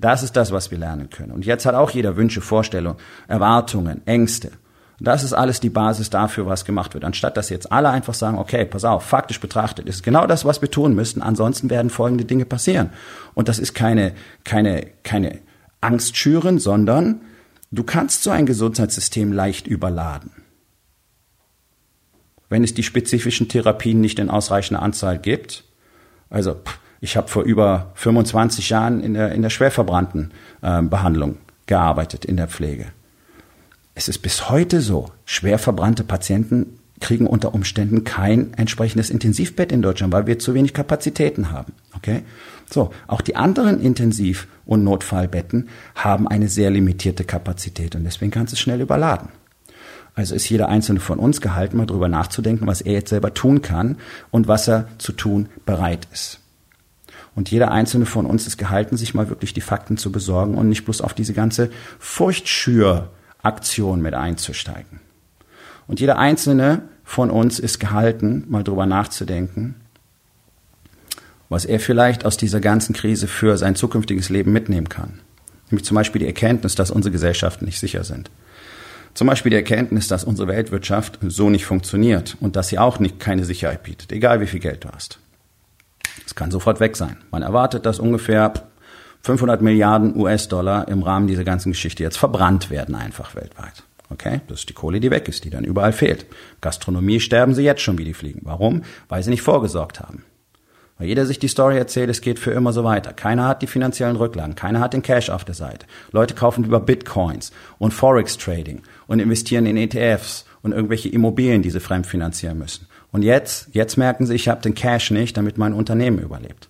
Das 0.00 0.22
ist 0.22 0.36
das, 0.36 0.52
was 0.52 0.70
wir 0.70 0.78
lernen 0.78 1.10
können. 1.10 1.32
Und 1.32 1.44
jetzt 1.44 1.66
hat 1.66 1.74
auch 1.74 1.90
jeder 1.90 2.16
Wünsche, 2.16 2.40
Vorstellungen, 2.40 2.98
Erwartungen, 3.26 4.06
Ängste. 4.06 4.52
Das 5.00 5.22
ist 5.22 5.32
alles 5.32 5.60
die 5.60 5.70
Basis 5.70 6.10
dafür, 6.10 6.46
was 6.46 6.64
gemacht 6.64 6.94
wird. 6.94 7.04
Anstatt 7.04 7.36
dass 7.36 7.50
jetzt 7.50 7.70
alle 7.70 7.88
einfach 7.90 8.14
sagen, 8.14 8.38
okay, 8.38 8.64
pass 8.64 8.84
auf, 8.84 9.04
faktisch 9.04 9.40
betrachtet 9.40 9.86
ist 9.86 10.02
genau 10.02 10.26
das, 10.26 10.44
was 10.44 10.60
wir 10.60 10.70
tun 10.70 10.94
müssen. 10.94 11.22
Ansonsten 11.22 11.70
werden 11.70 11.90
folgende 11.90 12.24
Dinge 12.24 12.44
passieren. 12.44 12.90
Und 13.34 13.48
das 13.48 13.58
ist 13.58 13.74
keine, 13.74 14.14
keine, 14.44 14.86
keine 15.04 15.38
Angst 15.80 16.16
schüren, 16.16 16.58
sondern 16.58 17.20
du 17.70 17.84
kannst 17.84 18.24
so 18.24 18.30
ein 18.30 18.46
Gesundheitssystem 18.46 19.32
leicht 19.32 19.68
überladen. 19.68 20.32
Wenn 22.48 22.64
es 22.64 22.74
die 22.74 22.82
spezifischen 22.82 23.48
Therapien 23.48 24.00
nicht 24.00 24.18
in 24.18 24.30
ausreichender 24.30 24.82
Anzahl 24.82 25.18
gibt, 25.18 25.64
also 26.30 26.56
ich 27.00 27.16
habe 27.16 27.28
vor 27.28 27.42
über 27.42 27.90
25 27.94 28.70
Jahren 28.70 29.00
in 29.00 29.14
der, 29.14 29.32
in 29.32 29.42
der 29.42 29.50
schwerverbrannten 29.50 30.32
äh, 30.62 30.82
Behandlung 30.82 31.36
gearbeitet, 31.66 32.24
in 32.24 32.36
der 32.36 32.48
Pflege. 32.48 32.86
Es 33.94 34.08
ist 34.08 34.18
bis 34.18 34.48
heute 34.48 34.80
so, 34.80 35.10
schwer 35.24 35.58
verbrannte 35.58 36.04
Patienten 36.04 36.78
kriegen 37.00 37.26
unter 37.26 37.54
Umständen 37.54 38.04
kein 38.04 38.54
entsprechendes 38.54 39.10
Intensivbett 39.10 39.72
in 39.72 39.82
Deutschland, 39.82 40.12
weil 40.12 40.26
wir 40.26 40.38
zu 40.38 40.54
wenig 40.54 40.74
Kapazitäten 40.74 41.52
haben. 41.52 41.72
Okay? 41.94 42.22
So, 42.70 42.90
auch 43.06 43.20
die 43.20 43.36
anderen 43.36 43.80
Intensiv- 43.80 44.48
und 44.66 44.84
Notfallbetten 44.84 45.68
haben 45.94 46.28
eine 46.28 46.48
sehr 46.48 46.70
limitierte 46.70 47.24
Kapazität 47.24 47.94
und 47.94 48.04
deswegen 48.04 48.30
kannst 48.30 48.52
du 48.52 48.54
es 48.54 48.60
schnell 48.60 48.80
überladen. 48.80 49.28
Also 50.14 50.34
ist 50.34 50.48
jeder 50.48 50.68
einzelne 50.68 50.98
von 50.98 51.20
uns 51.20 51.40
gehalten, 51.40 51.76
mal 51.76 51.86
drüber 51.86 52.08
nachzudenken, 52.08 52.66
was 52.66 52.80
er 52.80 52.94
jetzt 52.94 53.10
selber 53.10 53.34
tun 53.34 53.62
kann 53.62 53.98
und 54.30 54.48
was 54.48 54.66
er 54.66 54.88
zu 54.98 55.12
tun 55.12 55.48
bereit 55.64 56.08
ist. 56.12 56.40
Und 57.34 57.50
jeder 57.50 57.70
einzelne 57.70 58.06
von 58.06 58.26
uns 58.26 58.46
ist 58.46 58.58
gehalten, 58.58 58.96
sich 58.96 59.14
mal 59.14 59.28
wirklich 59.28 59.54
die 59.54 59.60
Fakten 59.60 59.96
zu 59.96 60.10
besorgen 60.10 60.56
und 60.56 60.68
nicht 60.68 60.84
bloß 60.84 61.00
auf 61.00 61.14
diese 61.14 61.34
ganze 61.34 61.70
Furchtschür 61.98 63.10
Aktion 63.42 64.02
mit 64.02 64.14
einzusteigen. 64.14 65.00
Und 65.86 66.00
jeder 66.00 66.18
einzelne 66.18 66.82
von 67.04 67.30
uns 67.30 67.58
ist 67.58 67.78
gehalten, 67.78 68.44
mal 68.48 68.64
drüber 68.64 68.86
nachzudenken, 68.86 69.76
was 71.48 71.64
er 71.64 71.80
vielleicht 71.80 72.26
aus 72.26 72.36
dieser 72.36 72.60
ganzen 72.60 72.94
Krise 72.94 73.26
für 73.26 73.56
sein 73.56 73.74
zukünftiges 73.74 74.28
Leben 74.28 74.52
mitnehmen 74.52 74.88
kann. 74.88 75.20
Nämlich 75.70 75.84
zum 75.84 75.94
Beispiel 75.94 76.20
die 76.20 76.26
Erkenntnis, 76.26 76.74
dass 76.74 76.90
unsere 76.90 77.12
Gesellschaften 77.12 77.64
nicht 77.64 77.80
sicher 77.80 78.04
sind. 78.04 78.30
Zum 79.14 79.26
Beispiel 79.26 79.50
die 79.50 79.56
Erkenntnis, 79.56 80.08
dass 80.08 80.24
unsere 80.24 80.48
Weltwirtschaft 80.48 81.18
so 81.26 81.48
nicht 81.48 81.64
funktioniert 81.64 82.36
und 82.40 82.56
dass 82.56 82.68
sie 82.68 82.78
auch 82.78 82.98
nicht, 82.98 83.18
keine 83.18 83.44
Sicherheit 83.44 83.82
bietet, 83.82 84.12
egal 84.12 84.40
wie 84.40 84.46
viel 84.46 84.60
Geld 84.60 84.84
du 84.84 84.90
hast. 84.90 85.18
Es 86.28 86.34
kann 86.34 86.50
sofort 86.50 86.78
weg 86.78 86.94
sein. 86.94 87.16
Man 87.30 87.40
erwartet, 87.40 87.86
dass 87.86 87.98
ungefähr 87.98 88.52
500 89.22 89.62
Milliarden 89.62 90.14
US-Dollar 90.14 90.86
im 90.88 91.02
Rahmen 91.02 91.26
dieser 91.26 91.42
ganzen 91.42 91.72
Geschichte 91.72 92.02
jetzt 92.02 92.18
verbrannt 92.18 92.68
werden 92.68 92.94
einfach 92.94 93.34
weltweit. 93.34 93.82
Okay, 94.10 94.42
das 94.46 94.60
ist 94.60 94.68
die 94.68 94.74
Kohle, 94.74 95.00
die 95.00 95.10
weg 95.10 95.26
ist, 95.26 95.44
die 95.44 95.50
dann 95.50 95.64
überall 95.64 95.94
fehlt. 95.94 96.26
Gastronomie 96.60 97.20
sterben 97.20 97.54
sie 97.54 97.62
jetzt 97.62 97.80
schon 97.80 97.96
wie 97.96 98.04
die 98.04 98.12
Fliegen. 98.12 98.42
Warum? 98.44 98.82
Weil 99.08 99.22
sie 99.22 99.30
nicht 99.30 99.40
vorgesorgt 99.40 100.00
haben. 100.00 100.22
Weil 100.98 101.08
jeder 101.08 101.24
sich 101.24 101.38
die 101.38 101.48
Story 101.48 101.78
erzählt, 101.78 102.10
es 102.10 102.20
geht 102.20 102.38
für 102.38 102.50
immer 102.50 102.74
so 102.74 102.84
weiter. 102.84 103.14
Keiner 103.14 103.48
hat 103.48 103.62
die 103.62 103.66
finanziellen 103.66 104.16
Rücklagen, 104.16 104.54
keiner 104.54 104.80
hat 104.80 104.92
den 104.92 105.02
Cash 105.02 105.30
auf 105.30 105.46
der 105.46 105.54
Seite. 105.54 105.86
Leute 106.12 106.34
kaufen 106.34 106.64
über 106.64 106.80
Bitcoins 106.80 107.52
und 107.78 107.94
Forex 107.94 108.36
Trading 108.36 108.82
und 109.06 109.18
investieren 109.18 109.64
in 109.64 109.78
ETFs 109.78 110.44
und 110.60 110.72
irgendwelche 110.72 111.08
Immobilien, 111.08 111.62
die 111.62 111.70
sie 111.70 111.80
fremdfinanzieren 111.80 112.58
müssen. 112.58 112.86
Und 113.10 113.22
jetzt, 113.22 113.68
jetzt 113.72 113.96
merken 113.96 114.26
sie, 114.26 114.34
ich 114.34 114.48
habe 114.48 114.60
den 114.60 114.74
Cash 114.74 115.10
nicht, 115.10 115.36
damit 115.36 115.58
mein 115.58 115.72
Unternehmen 115.72 116.18
überlebt. 116.18 116.68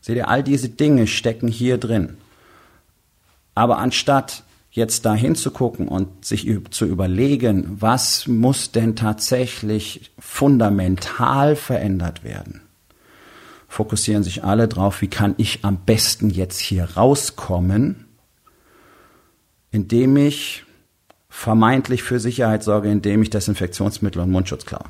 Seht 0.00 0.16
ihr, 0.16 0.28
all 0.28 0.42
diese 0.42 0.68
Dinge 0.68 1.06
stecken 1.06 1.48
hier 1.48 1.78
drin. 1.78 2.16
Aber 3.54 3.78
anstatt 3.78 4.44
jetzt 4.70 5.06
da 5.06 5.14
hinzugucken 5.14 5.88
und 5.88 6.24
sich 6.24 6.48
zu 6.70 6.84
überlegen, 6.84 7.76
was 7.80 8.26
muss 8.26 8.72
denn 8.72 8.94
tatsächlich 8.94 10.12
fundamental 10.18 11.56
verändert 11.56 12.22
werden, 12.24 12.60
fokussieren 13.68 14.22
sich 14.22 14.44
alle 14.44 14.68
drauf, 14.68 15.00
wie 15.00 15.08
kann 15.08 15.34
ich 15.38 15.64
am 15.64 15.78
besten 15.78 16.28
jetzt 16.28 16.60
hier 16.60 16.84
rauskommen, 16.96 18.04
indem 19.70 20.16
ich 20.18 20.64
vermeintlich 21.30 22.02
für 22.02 22.20
Sicherheit 22.20 22.62
sorge, 22.62 22.90
indem 22.90 23.22
ich 23.22 23.30
Desinfektionsmittel 23.30 24.20
und 24.20 24.30
Mundschutz 24.30 24.66
klaue. 24.66 24.84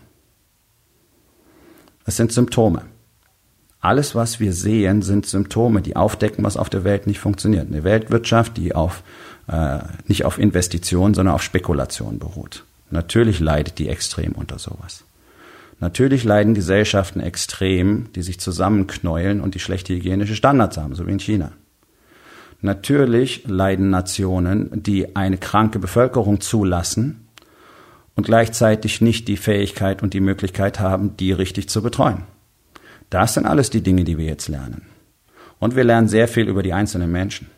Das 2.07 2.17
sind 2.17 2.33
Symptome. 2.33 2.83
Alles, 3.81 4.15
was 4.15 4.41
wir 4.41 4.53
sehen, 4.53 5.03
sind 5.03 5.27
Symptome, 5.27 5.83
die 5.83 5.97
aufdecken, 5.97 6.45
was 6.45 6.57
auf 6.57 6.71
der 6.71 6.85
Welt 6.85 7.07
nicht 7.07 7.19
funktioniert. 7.19 7.67
Eine 7.69 7.85
Weltwirtschaft, 7.85 8.57
die 8.57 8.75
auf, 8.75 9.03
äh, 9.49 9.79
nicht 10.07 10.25
auf 10.25 10.39
Investitionen, 10.39 11.15
sondern 11.15 11.35
auf 11.35 11.43
Spekulation 11.43 12.19
beruht. 12.19 12.65
Natürlich 12.91 13.41
leidet 13.41 13.79
die 13.79 13.89
extrem 13.89 14.33
unter 14.33 14.59
sowas. 14.59 15.05
Natürlich 15.79 16.25
leiden 16.25 16.55
Gesellschaften 16.55 17.21
extrem, 17.21 18.13
die 18.15 18.23
sich 18.23 18.41
zusammenknäulen 18.41 19.41
und 19.41 19.55
die 19.55 19.61
schlechte 19.61 19.95
hygienische 19.95 20.37
Standards 20.37 20.79
haben, 20.79 20.95
so 20.95 21.07
wie 21.07 21.13
in 21.13 21.21
China. 21.21 21.53
Natürlich 22.63 23.47
leiden 23.47 23.91
Nationen, 23.91 24.83
die 24.83 25.15
eine 25.15 25.37
kranke 25.37 25.79
Bevölkerung 25.79 26.41
zulassen 26.41 27.26
und 28.17 28.25
gleichzeitig 28.25 29.01
nicht 29.01 29.29
die 29.29 29.37
Fähigkeit 29.37 30.03
und 30.03 30.15
die 30.15 30.21
Möglichkeit 30.21 30.81
haben, 30.81 31.17
die 31.17 31.33
richtig 31.33 31.69
zu 31.69 31.83
betreuen. 31.83 32.25
Das 33.11 33.35
sind 33.35 33.47
alles 33.47 33.71
die 33.71 33.83
Dinge, 33.83 34.05
die 34.05 34.19
wir 34.19 34.25
jetzt 34.25 34.49
lernen. 34.49 34.87
Und 35.59 35.77
wir 35.77 35.85
lernen 35.85 36.09
sehr 36.09 36.27
viel 36.27 36.49
über 36.49 36.63
die 36.63 36.73
einzelnen 36.73 37.13
Menschen. 37.13 37.49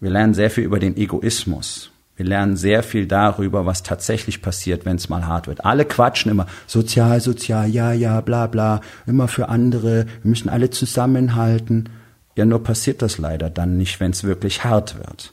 Wir 0.00 0.10
lernen 0.10 0.34
sehr 0.34 0.50
viel 0.50 0.64
über 0.64 0.78
den 0.78 0.96
Egoismus. 0.96 1.90
Wir 2.16 2.26
lernen 2.26 2.56
sehr 2.56 2.82
viel 2.82 3.06
darüber, 3.06 3.66
was 3.66 3.82
tatsächlich 3.82 4.42
passiert, 4.42 4.84
wenn 4.84 4.96
es 4.96 5.08
mal 5.08 5.26
hart 5.26 5.46
wird. 5.46 5.64
Alle 5.64 5.84
quatschen 5.84 6.30
immer 6.30 6.46
sozial, 6.66 7.20
sozial, 7.20 7.68
ja, 7.68 7.92
ja, 7.92 8.20
bla, 8.20 8.46
bla, 8.46 8.80
immer 9.06 9.28
für 9.28 9.48
andere. 9.48 10.06
Wir 10.22 10.28
müssen 10.28 10.48
alle 10.48 10.70
zusammenhalten. 10.70 11.88
Ja, 12.34 12.44
nur 12.44 12.62
passiert 12.62 13.02
das 13.02 13.18
leider 13.18 13.50
dann 13.50 13.76
nicht, 13.76 14.00
wenn 14.00 14.12
es 14.12 14.24
wirklich 14.24 14.64
hart 14.64 14.96
wird. 14.98 15.32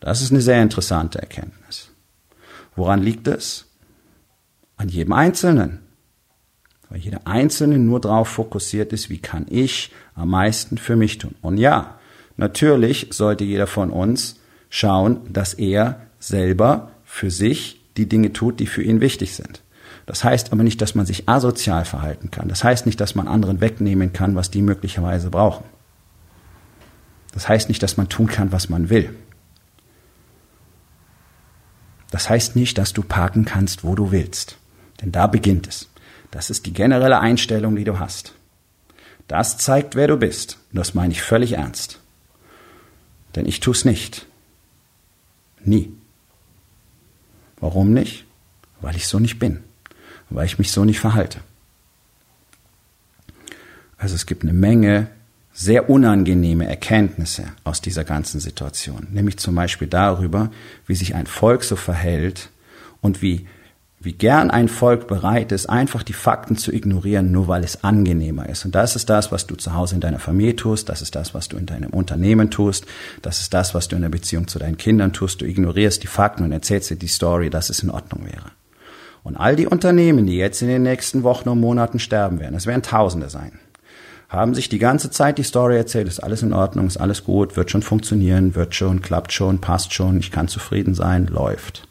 Das 0.00 0.22
ist 0.22 0.30
eine 0.30 0.40
sehr 0.40 0.62
interessante 0.62 1.20
Erkenntnis. 1.20 1.90
Woran 2.78 3.02
liegt 3.02 3.28
es? 3.28 3.66
An 4.76 4.88
jedem 4.88 5.12
Einzelnen 5.12 5.80
weil 6.90 7.00
jeder 7.00 7.26
Einzelne 7.26 7.78
nur 7.78 8.00
darauf 8.00 8.28
fokussiert 8.28 8.92
ist, 8.92 9.10
wie 9.10 9.18
kann 9.18 9.46
ich 9.48 9.92
am 10.14 10.30
meisten 10.30 10.78
für 10.78 10.96
mich 10.96 11.18
tun. 11.18 11.34
Und 11.42 11.58
ja, 11.58 11.98
natürlich 12.36 13.08
sollte 13.10 13.44
jeder 13.44 13.66
von 13.66 13.90
uns 13.90 14.36
schauen, 14.70 15.20
dass 15.30 15.54
er 15.54 16.00
selber 16.18 16.90
für 17.04 17.30
sich 17.30 17.80
die 17.96 18.08
Dinge 18.08 18.32
tut, 18.32 18.60
die 18.60 18.66
für 18.66 18.82
ihn 18.82 19.00
wichtig 19.00 19.34
sind. 19.34 19.62
Das 20.06 20.24
heißt 20.24 20.52
aber 20.52 20.62
nicht, 20.62 20.80
dass 20.80 20.94
man 20.94 21.04
sich 21.04 21.28
asozial 21.28 21.84
verhalten 21.84 22.30
kann. 22.30 22.48
Das 22.48 22.64
heißt 22.64 22.86
nicht, 22.86 23.00
dass 23.00 23.14
man 23.14 23.28
anderen 23.28 23.60
wegnehmen 23.60 24.14
kann, 24.14 24.34
was 24.34 24.50
die 24.50 24.62
möglicherweise 24.62 25.28
brauchen. 25.30 25.64
Das 27.32 27.48
heißt 27.48 27.68
nicht, 27.68 27.82
dass 27.82 27.98
man 27.98 28.08
tun 28.08 28.26
kann, 28.26 28.50
was 28.52 28.70
man 28.70 28.88
will. 28.88 29.14
Das 32.10 32.30
heißt 32.30 32.56
nicht, 32.56 32.78
dass 32.78 32.92
du 32.92 33.02
parken 33.02 33.44
kannst, 33.44 33.84
wo 33.84 33.94
du 33.94 34.10
willst. 34.10 34.56
Denn 35.00 35.12
da 35.12 35.26
beginnt 35.26 35.66
es. 35.66 35.88
Das 36.30 36.50
ist 36.50 36.66
die 36.66 36.72
generelle 36.72 37.20
Einstellung, 37.20 37.76
die 37.76 37.84
du 37.84 37.98
hast. 37.98 38.34
Das 39.28 39.58
zeigt, 39.58 39.94
wer 39.94 40.08
du 40.08 40.16
bist. 40.16 40.58
Und 40.72 40.78
das 40.78 40.94
meine 40.94 41.12
ich 41.12 41.22
völlig 41.22 41.52
ernst. 41.52 42.00
Denn 43.36 43.46
ich 43.46 43.60
tue 43.60 43.74
es 43.74 43.84
nicht. 43.84 44.26
Nie. 45.64 45.92
Warum 47.60 47.92
nicht? 47.92 48.24
Weil 48.80 48.96
ich 48.96 49.06
so 49.06 49.18
nicht 49.18 49.38
bin. 49.38 49.62
Weil 50.30 50.46
ich 50.46 50.58
mich 50.58 50.72
so 50.72 50.84
nicht 50.84 51.00
verhalte. 51.00 51.40
Also 53.98 54.14
es 54.14 54.26
gibt 54.26 54.44
eine 54.44 54.52
Menge 54.52 55.10
sehr 55.58 55.90
unangenehme 55.90 56.68
Erkenntnisse 56.68 57.46
aus 57.64 57.80
dieser 57.80 58.04
ganzen 58.04 58.38
Situation, 58.38 59.08
nämlich 59.10 59.38
zum 59.38 59.56
Beispiel 59.56 59.88
darüber, 59.88 60.52
wie 60.86 60.94
sich 60.94 61.16
ein 61.16 61.26
Volk 61.26 61.64
so 61.64 61.74
verhält 61.74 62.50
und 63.00 63.22
wie, 63.22 63.48
wie 63.98 64.12
gern 64.12 64.52
ein 64.52 64.68
Volk 64.68 65.08
bereit 65.08 65.50
ist, 65.50 65.68
einfach 65.68 66.04
die 66.04 66.12
Fakten 66.12 66.56
zu 66.56 66.72
ignorieren, 66.72 67.32
nur 67.32 67.48
weil 67.48 67.64
es 67.64 67.82
angenehmer 67.82 68.48
ist. 68.48 68.66
Und 68.66 68.76
das 68.76 68.94
ist 68.94 69.10
das, 69.10 69.32
was 69.32 69.48
du 69.48 69.56
zu 69.56 69.74
Hause 69.74 69.96
in 69.96 70.00
deiner 70.00 70.20
Familie 70.20 70.54
tust, 70.54 70.88
das 70.88 71.02
ist 71.02 71.16
das, 71.16 71.34
was 71.34 71.48
du 71.48 71.56
in 71.56 71.66
deinem 71.66 71.90
Unternehmen 71.90 72.50
tust, 72.50 72.86
das 73.22 73.40
ist 73.40 73.52
das, 73.52 73.74
was 73.74 73.88
du 73.88 73.96
in 73.96 74.02
der 74.02 74.10
Beziehung 74.10 74.46
zu 74.46 74.60
deinen 74.60 74.76
Kindern 74.76 75.12
tust. 75.12 75.40
Du 75.40 75.44
ignorierst 75.44 76.04
die 76.04 76.06
Fakten 76.06 76.44
und 76.44 76.52
erzählst 76.52 76.90
dir 76.90 76.96
die 76.96 77.08
Story, 77.08 77.50
dass 77.50 77.68
es 77.68 77.82
in 77.82 77.90
Ordnung 77.90 78.26
wäre. 78.26 78.52
Und 79.24 79.36
all 79.36 79.56
die 79.56 79.66
Unternehmen, 79.66 80.24
die 80.24 80.36
jetzt 80.36 80.62
in 80.62 80.68
den 80.68 80.84
nächsten 80.84 81.24
Wochen 81.24 81.48
und 81.48 81.58
Monaten 81.58 81.98
sterben 81.98 82.38
werden, 82.38 82.54
es 82.54 82.66
werden 82.66 82.84
Tausende 82.84 83.28
sein, 83.28 83.58
haben 84.28 84.54
sich 84.54 84.68
die 84.68 84.78
ganze 84.78 85.10
Zeit 85.10 85.38
die 85.38 85.42
Story 85.42 85.76
erzählt, 85.76 86.06
ist 86.06 86.20
alles 86.20 86.42
in 86.42 86.52
Ordnung, 86.52 86.86
ist 86.86 86.98
alles 86.98 87.24
gut, 87.24 87.56
wird 87.56 87.70
schon 87.70 87.82
funktionieren, 87.82 88.54
wird 88.54 88.74
schon, 88.74 89.00
klappt 89.00 89.32
schon, 89.32 89.58
passt 89.60 89.94
schon, 89.94 90.18
ich 90.18 90.30
kann 90.30 90.48
zufrieden 90.48 90.94
sein, 90.94 91.26
läuft. 91.26 91.88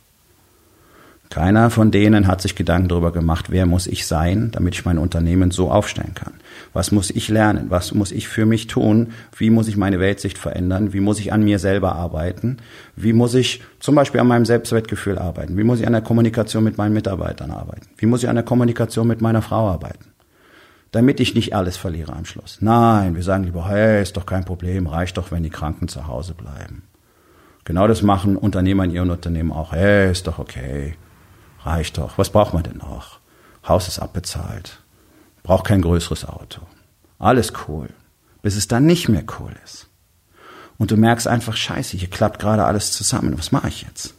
Keiner 1.30 1.69
von 1.69 1.91
denen 1.91 2.28
hat 2.28 2.41
sich 2.41 2.56
Gedanken 2.56 2.88
darüber 2.88 3.12
gemacht, 3.12 3.47
wer 3.50 3.65
muss 3.65 3.86
ich 3.86 4.08
sein, 4.08 4.50
damit 4.52 4.76
ich 4.76 4.86
mein 4.86 4.97
Unternehmen 4.97 5.52
so 5.52 5.69
aufstellen 5.69 6.13
kann. 6.13 6.34
Was 6.71 6.91
muss 6.91 7.10
ich 7.10 7.28
lernen? 7.28 7.65
Was 7.69 7.93
muss 7.93 8.13
ich 8.13 8.30
für 8.30 8.45
mich 8.45 8.67
tun? 8.67 9.10
Wie 9.36 9.50
muss 9.50 9.67
ich 9.67 9.76
meine 9.76 10.00
Weltsicht 10.00 10.38
verändern? 10.38 10.93
Wie 10.93 11.02
muss 11.02 11.19
ich 11.19 11.34
an 11.34 11.43
mir 11.43 11.60
selber 11.60 11.95
arbeiten? 11.95 12.58
Wie 12.95 13.12
muss 13.12 13.34
ich 13.34 13.62
zum 13.80 13.95
Beispiel 13.95 14.21
an 14.21 14.28
meinem 14.28 14.45
Selbstwertgefühl 14.45 15.17
arbeiten? 15.17 15.58
Wie 15.58 15.63
muss 15.63 15.82
ich 15.82 15.88
an 15.88 15.93
der 15.93 16.02
Kommunikation 16.02 16.63
mit 16.63 16.78
meinen 16.78 16.93
Mitarbeitern 16.93 17.52
arbeiten? 17.52 17.88
Wie 17.97 18.06
muss 18.06 18.23
ich 18.23 18.30
an 18.30 18.36
der 18.36 18.45
Kommunikation 18.45 19.08
mit 19.08 19.21
meiner 19.21 19.41
Frau 19.41 19.69
arbeiten? 19.69 20.06
Damit 20.98 21.20
ich 21.20 21.36
nicht 21.36 21.54
alles 21.54 21.78
verliere 21.78 22.14
am 22.14 22.26
Schluss. 22.26 22.58
Nein, 22.60 23.14
wir 23.14 23.22
sagen 23.22 23.44
lieber, 23.44 23.70
hey, 23.70 24.02
ist 24.02 24.18
doch 24.18 24.26
kein 24.26 24.46
Problem, 24.46 24.88
reicht 24.88 25.16
doch, 25.18 25.30
wenn 25.30 25.44
die 25.44 25.52
Kranken 25.52 25.88
zu 25.88 26.08
Hause 26.08 26.34
bleiben. 26.34 26.88
Genau 27.66 27.88
das 27.88 28.02
machen 28.02 28.36
Unternehmer 28.36 28.84
in 28.84 28.90
ihren 28.90 29.12
Unternehmen 29.12 29.52
auch. 29.52 29.74
Hey, 29.74 30.12
ist 30.12 30.26
doch 30.26 30.40
okay, 30.40 30.96
reicht 31.62 32.00
doch. 32.00 32.18
Was 32.18 32.32
braucht 32.32 32.56
man 32.56 32.64
denn 32.64 32.78
noch? 32.78 33.20
Haus 33.68 33.88
ist 33.88 34.00
abbezahlt, 34.00 34.82
braucht 35.44 35.68
kein 35.68 35.84
größeres 35.84 36.26
Auto. 36.26 36.62
Alles 37.20 37.54
cool, 37.68 37.90
bis 38.42 38.56
es 38.56 38.68
dann 38.68 38.88
nicht 38.88 39.08
mehr 39.08 39.24
cool 39.40 39.52
ist. 39.64 39.88
Und 40.80 40.90
du 40.90 40.98
merkst 40.98 41.28
einfach, 41.28 41.56
scheiße, 41.56 41.96
hier 41.96 42.10
klappt 42.10 42.40
gerade 42.40 42.66
alles 42.66 42.92
zusammen. 42.92 43.38
Was 43.38 43.52
mache 43.52 43.68
ich 43.68 43.84
jetzt? 43.84 44.16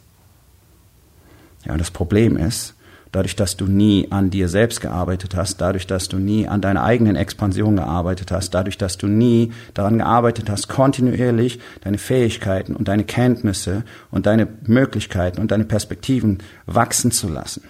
Ja, 1.65 1.73
und 1.73 1.81
das 1.81 1.91
Problem 1.91 2.37
ist, 2.37 2.73
dadurch, 3.11 3.35
dass 3.35 3.57
du 3.57 3.65
nie 3.65 4.11
an 4.11 4.29
dir 4.29 4.49
selbst 4.49 4.81
gearbeitet 4.81 5.35
hast, 5.35 5.59
dadurch, 5.61 5.87
dass 5.87 6.09
du 6.09 6.17
nie 6.17 6.47
an 6.47 6.61
deiner 6.61 6.83
eigenen 6.83 7.15
Expansion 7.15 7.75
gearbeitet 7.75 8.31
hast, 8.31 8.51
dadurch, 8.51 8.77
dass 8.77 8.97
du 8.97 9.07
nie 9.07 9.51
daran 9.73 9.97
gearbeitet 9.97 10.49
hast, 10.49 10.67
kontinuierlich 10.67 11.59
deine 11.81 11.97
Fähigkeiten 11.97 12.75
und 12.75 12.87
deine 12.87 13.03
Kenntnisse 13.03 13.83
und 14.11 14.25
deine 14.25 14.47
Möglichkeiten 14.65 15.41
und 15.41 15.51
deine 15.51 15.65
Perspektiven 15.65 16.39
wachsen 16.65 17.11
zu 17.11 17.29
lassen, 17.29 17.63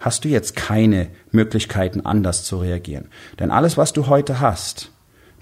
hast 0.00 0.24
du 0.24 0.28
jetzt 0.28 0.56
keine 0.56 1.08
Möglichkeiten, 1.30 2.00
anders 2.00 2.44
zu 2.44 2.58
reagieren. 2.58 3.08
Denn 3.38 3.50
alles, 3.50 3.76
was 3.76 3.92
du 3.92 4.08
heute 4.08 4.40
hast, 4.40 4.90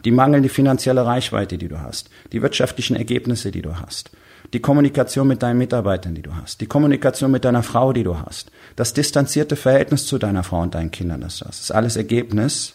die 0.05 0.11
mangelnde 0.11 0.51
finanzielle 0.51 1.07
Reichweite, 1.07 1.57
die 1.57 1.69
du 1.69 1.81
hast, 1.81 2.11
die 2.33 2.43
wirtschaftlichen 2.43 2.95
Ergebnisse, 2.95 3.51
die 3.51 3.63
du 3.63 3.81
hast, 3.81 4.11
die 4.53 4.61
Kommunikation 4.61 5.27
mit 5.27 5.43
deinen 5.43 5.59
Mitarbeitern, 5.59 6.15
die 6.15 6.23
du 6.23 6.35
hast, 6.35 6.61
die 6.61 6.67
Kommunikation 6.67 7.31
mit 7.31 7.45
deiner 7.45 7.63
Frau, 7.63 7.93
die 7.93 8.05
du 8.05 8.19
hast, 8.19 8.51
das 8.77 8.93
distanzierte 8.93 9.57
Verhältnis 9.57 10.07
zu 10.07 10.19
deiner 10.19 10.45
Frau 10.45 10.61
und 10.61 10.75
deinen 10.75 10.91
Kindern, 10.91 11.23
das 11.23 11.39
du 11.39 11.47
hast, 11.47 11.61
ist 11.61 11.71
alles 11.71 11.97
Ergebnis 11.97 12.75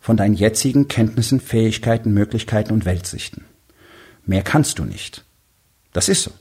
von 0.00 0.16
deinen 0.16 0.34
jetzigen 0.34 0.88
Kenntnissen, 0.88 1.40
Fähigkeiten, 1.40 2.12
Möglichkeiten 2.12 2.72
und 2.72 2.84
Weltsichten. 2.84 3.44
Mehr 4.24 4.42
kannst 4.42 4.78
du 4.78 4.84
nicht. 4.84 5.24
Das 5.92 6.08
ist 6.08 6.24
so. 6.24 6.32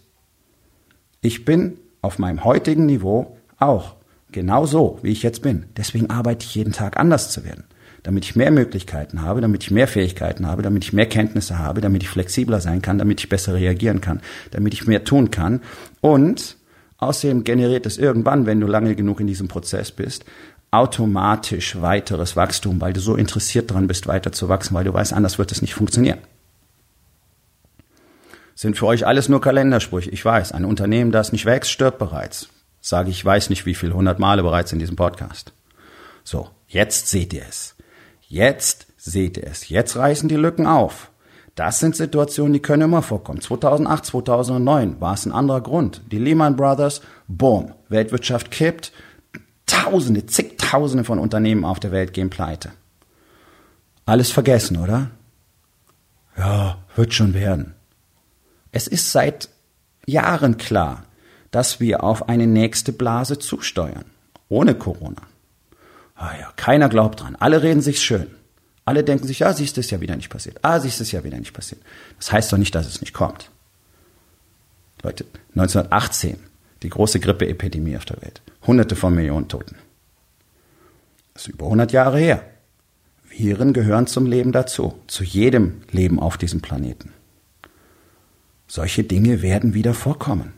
Ich 1.21 1.45
bin 1.45 1.77
auf 2.01 2.19
meinem 2.19 2.43
heutigen 2.43 2.85
Niveau 2.85 3.37
auch 3.57 3.95
genau 4.31 4.65
so, 4.65 4.99
wie 5.01 5.11
ich 5.11 5.23
jetzt 5.23 5.41
bin. 5.41 5.65
Deswegen 5.77 6.09
arbeite 6.09 6.45
ich 6.45 6.55
jeden 6.55 6.73
Tag 6.73 6.97
anders 6.97 7.31
zu 7.31 7.43
werden 7.43 7.63
damit 8.05 8.23
ich 8.23 8.35
mehr 8.35 8.51
Möglichkeiten 8.51 9.23
habe, 9.23 9.41
damit 9.41 9.63
ich 9.63 9.71
mehr 9.71 9.87
Fähigkeiten 9.87 10.45
habe, 10.45 10.61
damit 10.61 10.83
ich 10.83 10.93
mehr 10.93 11.09
Kenntnisse 11.09 11.57
habe, 11.57 11.81
damit 11.81 12.03
ich 12.03 12.09
flexibler 12.09 12.61
sein 12.61 12.83
kann, 12.83 12.99
damit 12.99 13.19
ich 13.19 13.29
besser 13.29 13.55
reagieren 13.55 13.99
kann, 13.99 14.21
damit 14.51 14.75
ich 14.75 14.85
mehr 14.85 15.03
tun 15.03 15.31
kann. 15.31 15.61
Und 16.01 16.57
außerdem 16.99 17.43
generiert 17.43 17.87
es 17.87 17.97
irgendwann, 17.97 18.45
wenn 18.45 18.59
du 18.61 18.67
lange 18.67 18.95
genug 18.95 19.21
in 19.21 19.25
diesem 19.25 19.47
Prozess 19.47 19.91
bist, 19.91 20.23
automatisch 20.69 21.81
weiteres 21.81 22.35
Wachstum, 22.35 22.79
weil 22.79 22.93
du 22.93 22.99
so 22.99 23.15
interessiert 23.15 23.71
daran 23.71 23.87
bist, 23.87 24.05
weiter 24.05 24.31
zu 24.31 24.49
wachsen, 24.49 24.75
weil 24.75 24.83
du 24.83 24.93
weißt, 24.93 25.11
anders 25.11 25.39
wird 25.39 25.51
es 25.51 25.63
nicht 25.63 25.73
funktionieren. 25.73 26.19
Sind 28.53 28.77
für 28.77 28.85
euch 28.85 29.07
alles 29.07 29.29
nur 29.29 29.41
Kalendersprüche. 29.41 30.11
Ich 30.11 30.23
weiß, 30.23 30.51
ein 30.51 30.63
Unternehmen, 30.63 31.11
das 31.11 31.31
nicht 31.31 31.45
wächst, 31.45 31.71
stirbt 31.71 31.97
bereits. 31.97 32.49
Sage 32.81 33.09
ich, 33.09 33.25
weiß 33.25 33.49
nicht 33.49 33.65
wie 33.65 33.73
viel, 33.73 33.93
hundert 33.93 34.19
Male 34.19 34.43
bereits 34.43 34.71
in 34.71 34.77
diesem 34.79 34.95
Podcast. 34.95 35.53
So, 36.23 36.51
jetzt 36.67 37.07
seht 37.07 37.33
ihr 37.33 37.45
es. 37.49 37.74
Jetzt 38.35 38.87
seht 38.97 39.37
ihr 39.37 39.47
es. 39.47 39.69
Jetzt 39.69 39.95
reißen 39.95 40.27
die 40.27 40.35
Lücken 40.35 40.67
auf. 40.67 41.09
Das 41.55 41.79
sind 41.79 41.95
Situationen, 41.95 42.51
die 42.51 42.59
können 42.59 42.81
immer 42.81 43.01
vorkommen. 43.01 43.39
2008, 43.39 44.07
2009 44.07 44.99
war 44.99 45.13
es 45.13 45.25
ein 45.25 45.31
anderer 45.31 45.61
Grund. 45.61 46.01
Die 46.11 46.17
Lehman 46.17 46.57
Brothers, 46.57 46.99
boom, 47.29 47.71
Weltwirtschaft 47.87 48.51
kippt, 48.51 48.91
Tausende, 49.67 50.25
zigtausende 50.25 51.05
von 51.05 51.17
Unternehmen 51.17 51.63
auf 51.63 51.79
der 51.79 51.93
Welt 51.93 52.11
gehen 52.11 52.29
pleite. 52.29 52.71
Alles 54.05 54.31
vergessen, 54.31 54.75
oder? 54.77 55.11
Ja, 56.37 56.77
wird 56.97 57.13
schon 57.13 57.33
werden. 57.33 57.73
Es 58.73 58.85
ist 58.87 59.13
seit 59.13 59.47
Jahren 60.05 60.57
klar, 60.57 61.05
dass 61.51 61.79
wir 61.79 62.03
auf 62.03 62.27
eine 62.27 62.47
nächste 62.47 62.91
Blase 62.91 63.39
zusteuern. 63.39 64.03
Ohne 64.49 64.75
Corona. 64.75 65.21
Ah 66.15 66.33
ja, 66.39 66.51
keiner 66.55 66.89
glaubt 66.89 67.21
dran. 67.21 67.35
Alle 67.35 67.61
reden 67.61 67.81
sich 67.81 68.01
schön. 68.01 68.27
Alle 68.85 69.03
denken 69.03 69.27
sich, 69.27 69.39
ja, 69.39 69.51
siehst 69.51 69.75
du, 69.75 69.81
ist 69.81 69.91
ja 69.91 69.99
wieder 69.99 70.15
nicht 70.15 70.29
passiert. 70.29 70.59
Ah, 70.61 70.79
siehst 70.79 70.99
du, 70.99 71.03
ist 71.03 71.11
ja 71.11 71.23
wieder 71.23 71.37
nicht 71.37 71.53
passiert. 71.53 71.81
Das 72.17 72.31
heißt 72.31 72.53
doch 72.53 72.57
nicht, 72.57 72.73
dass 72.75 72.87
es 72.87 73.01
nicht 73.01 73.13
kommt. 73.13 73.49
Leute, 75.01 75.25
1918, 75.55 76.37
die 76.83 76.89
große 76.89 77.19
Grippeepidemie 77.19 77.97
auf 77.97 78.05
der 78.05 78.21
Welt. 78.21 78.41
Hunderte 78.65 78.95
von 78.95 79.13
Millionen 79.13 79.47
Toten. 79.47 79.75
Das 81.33 81.47
ist 81.47 81.53
über 81.53 81.65
100 81.65 81.91
Jahre 81.91 82.17
her. 82.17 82.43
Viren 83.27 83.73
gehören 83.73 84.07
zum 84.07 84.25
Leben 84.25 84.51
dazu. 84.51 84.95
Zu 85.07 85.23
jedem 85.23 85.81
Leben 85.91 86.19
auf 86.19 86.37
diesem 86.37 86.61
Planeten. 86.61 87.11
Solche 88.67 89.03
Dinge 89.03 89.41
werden 89.41 89.73
wieder 89.73 89.93
vorkommen. 89.93 90.53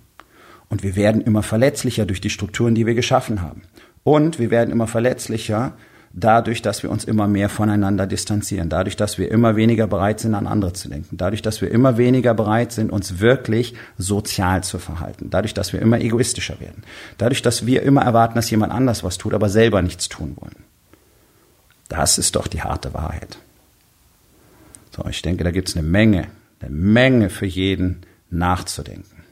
Und 0.69 0.83
wir 0.83 0.95
werden 0.95 1.21
immer 1.21 1.43
verletzlicher 1.43 2.05
durch 2.05 2.21
die 2.21 2.29
Strukturen, 2.29 2.75
die 2.75 2.85
wir 2.85 2.93
geschaffen 2.93 3.41
haben. 3.41 3.63
Und 4.07 4.39
wir 4.39 4.51
werden 4.51 4.71
immer 4.71 4.87
verletzlicher 4.87 5.73
dadurch, 6.13 6.61
dass 6.61 6.81
wir 6.81 6.89
uns 6.89 7.03
immer 7.03 7.27
mehr 7.27 7.49
voneinander 7.49 8.07
distanzieren, 8.07 8.69
dadurch, 8.69 8.95
dass 8.95 9.17
wir 9.17 9.29
immer 9.29 9.57
weniger 9.57 9.85
bereit 9.85 10.21
sind, 10.21 10.33
an 10.33 10.47
andere 10.47 10.71
zu 10.71 10.87
denken, 10.87 11.17
dadurch, 11.17 11.41
dass 11.41 11.59
wir 11.59 11.69
immer 11.71 11.97
weniger 11.97 12.33
bereit 12.33 12.71
sind, 12.71 12.89
uns 12.89 13.19
wirklich 13.19 13.73
sozial 13.97 14.63
zu 14.63 14.79
verhalten, 14.79 15.29
dadurch, 15.29 15.53
dass 15.53 15.73
wir 15.73 15.81
immer 15.81 15.99
egoistischer 15.99 16.61
werden, 16.61 16.83
dadurch, 17.17 17.41
dass 17.41 17.65
wir 17.65 17.83
immer 17.83 18.01
erwarten, 18.01 18.35
dass 18.35 18.49
jemand 18.49 18.71
anders 18.71 19.03
was 19.03 19.17
tut, 19.17 19.33
aber 19.33 19.49
selber 19.49 19.81
nichts 19.81 20.07
tun 20.07 20.37
wollen. 20.39 20.63
Das 21.89 22.17
ist 22.17 22.37
doch 22.37 22.47
die 22.47 22.61
harte 22.61 22.93
Wahrheit. 22.93 23.37
So, 24.95 25.03
ich 25.09 25.21
denke, 25.21 25.43
da 25.43 25.51
gibt 25.51 25.67
es 25.67 25.75
eine 25.75 25.85
Menge, 25.85 26.29
eine 26.61 26.69
Menge 26.69 27.29
für 27.29 27.45
jeden 27.45 28.03
nachzudenken. 28.29 29.25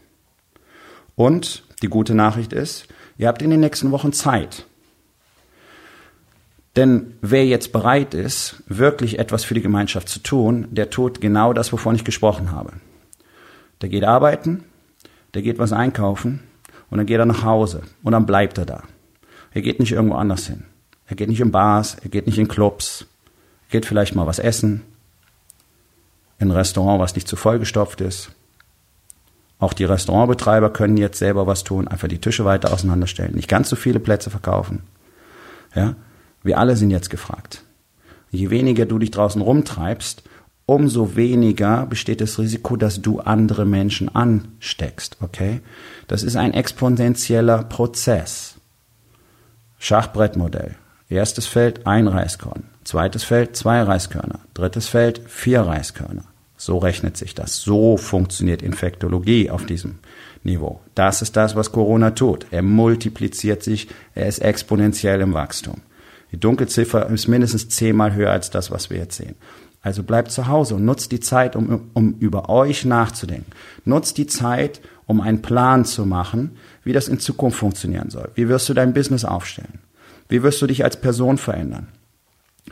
Und 1.16 1.64
die 1.82 1.88
gute 1.88 2.14
Nachricht 2.14 2.52
ist, 2.52 2.90
Ihr 3.18 3.28
habt 3.28 3.42
in 3.42 3.50
den 3.50 3.60
nächsten 3.60 3.92
Wochen 3.92 4.14
Zeit. 4.14 4.66
Denn 6.76 7.14
wer 7.22 7.46
jetzt 7.46 7.72
bereit 7.72 8.14
ist, 8.14 8.64
wirklich 8.68 9.18
etwas 9.18 9.46
für 9.46 9.54
die 9.54 9.62
Gemeinschaft 9.62 10.10
zu 10.10 10.20
tun, 10.20 10.68
der 10.72 10.90
tut 10.90 11.22
genau 11.22 11.54
das, 11.54 11.72
wovon 11.72 11.96
ich 11.96 12.04
gesprochen 12.04 12.52
habe. 12.52 12.74
Der 13.82 13.90
geht 13.90 14.04
arbeiten, 14.04 14.66
der 15.34 15.42
geht 15.42 15.58
was 15.58 15.72
einkaufen 15.72 16.44
und 16.90 16.98
dann 16.98 17.08
geht 17.08 17.20
er 17.20 17.26
nach 17.26 17.44
Hause 17.44 17.84
und 18.04 18.12
dann 18.12 18.26
bleibt 18.26 18.58
er 18.58 18.66
da. 18.66 18.84
Er 19.52 19.62
geht 19.62 19.80
nicht 19.80 19.94
irgendwo 19.94 20.16
anders 20.16 20.48
hin. 20.48 20.66
Er 21.08 21.16
geht 21.16 21.30
nicht 21.30 21.40
in 21.40 21.52
Bars, 21.52 21.96
er 22.02 22.10
geht 22.10 22.26
nicht 22.26 22.40
in 22.40 22.48
Clubs, 22.48 23.06
geht 23.70 23.86
vielleicht 23.86 24.16
mal 24.16 24.28
was 24.28 24.40
essen, 24.40 24.82
in 26.40 26.50
ein 26.50 26.58
Restaurant, 26.58 27.00
was 27.00 27.16
nicht 27.16 27.28
zu 27.28 27.38
vollgestopft 27.38 28.02
ist. 28.02 28.32
Auch 29.58 29.74
die 29.74 29.86
Restaurantbetreiber 29.86 30.72
können 30.72 30.98
jetzt 30.98 31.20
selber 31.20 31.48
was 31.48 31.64
tun, 31.64 31.88
einfach 31.88 32.08
die 32.08 32.20
Tische 32.20 32.46
weiter 32.46 32.74
auseinanderstellen, 32.74 33.36
nicht 33.36 33.48
ganz 33.48 33.70
so 33.70 33.76
viele 33.76 34.00
Plätze 34.00 34.30
verkaufen. 34.30 34.84
Ja, 35.74 35.96
wir 36.44 36.58
alle 36.60 36.76
sind 36.76 36.92
jetzt 36.92 37.10
gefragt. 37.10 37.64
Je 38.32 38.50
weniger 38.50 38.86
du 38.86 39.00
dich 39.00 39.12
draußen 39.12 39.42
rumtreibst, 39.42 40.24
umso 40.66 41.16
weniger 41.16 41.86
besteht 41.86 42.22
das 42.22 42.38
Risiko, 42.38 42.76
dass 42.76 43.02
du 43.02 43.20
andere 43.20 43.66
Menschen 43.66 44.14
ansteckst, 44.14 45.18
okay? 45.22 45.62
Das 46.08 46.24
ist 46.24 46.36
ein 46.36 46.54
exponentieller 46.54 47.64
Prozess. 47.64 48.56
Schachbrettmodell. 49.78 50.76
Erstes 51.08 51.46
Feld 51.46 51.86
ein 51.86 52.08
Reiskorn, 52.08 52.64
zweites 52.84 53.24
Feld 53.24 53.56
zwei 53.56 53.82
Reiskörner, 53.84 54.40
drittes 54.56 54.88
Feld 54.88 55.22
vier 55.28 55.62
Reiskörner. 55.62 56.26
So 56.58 56.78
rechnet 56.78 57.18
sich 57.18 57.36
das. 57.36 57.62
So 57.62 57.98
funktioniert 57.98 58.62
Infektologie 58.62 59.50
auf 59.50 59.66
diesem 59.66 60.00
Niveau. 60.44 60.82
Das 60.94 61.22
ist 61.22 61.36
das, 61.36 61.56
was 61.56 61.72
Corona 61.72 62.12
tut. 62.12 62.46
Er 62.52 62.62
multipliziert 62.62 63.64
sich, 63.64 63.88
er 64.14 64.28
ist 64.28 64.40
exponentiell 64.40 65.22
im 65.22 65.34
Wachstum. 65.34 65.82
Die 66.32 66.40
Dunkelziffer 66.40 67.10
ist 67.10 67.28
mindestens 67.28 67.70
zehnmal 67.70 68.14
höher 68.14 68.32
als 68.32 68.50
das, 68.50 68.72
was 68.72 68.90
wir 68.90 68.98
jetzt 68.98 69.18
sehen. 69.18 69.36
Also 69.82 70.02
bleibt 70.02 70.32
zu 70.32 70.48
Hause 70.48 70.76
und 70.76 70.86
nutzt 70.86 71.12
die 71.12 71.20
Zeit, 71.20 71.56
um, 71.56 71.92
um 71.94 72.16
über 72.20 72.50
euch 72.50 72.86
nachzudenken. 72.86 73.52
Nutzt 73.84 74.18
die 74.18 74.26
Zeit, 74.26 74.82
um 75.06 75.22
einen 75.22 75.42
Plan 75.42 75.86
zu 75.86 76.06
machen, 76.06 76.58
wie 76.84 76.94
das 76.94 77.08
in 77.08 77.20
Zukunft 77.20 77.60
funktionieren 77.60 78.10
soll. 78.10 78.32
Wie 78.34 78.50
wirst 78.50 78.68
du 78.68 78.74
dein 78.74 78.94
Business 78.94 79.26
aufstellen? 79.26 79.80
Wie 80.28 80.42
wirst 80.42 80.62
du 80.62 80.68
dich 80.68 80.84
als 80.84 81.00
Person 81.00 81.38
verändern? 81.38 81.90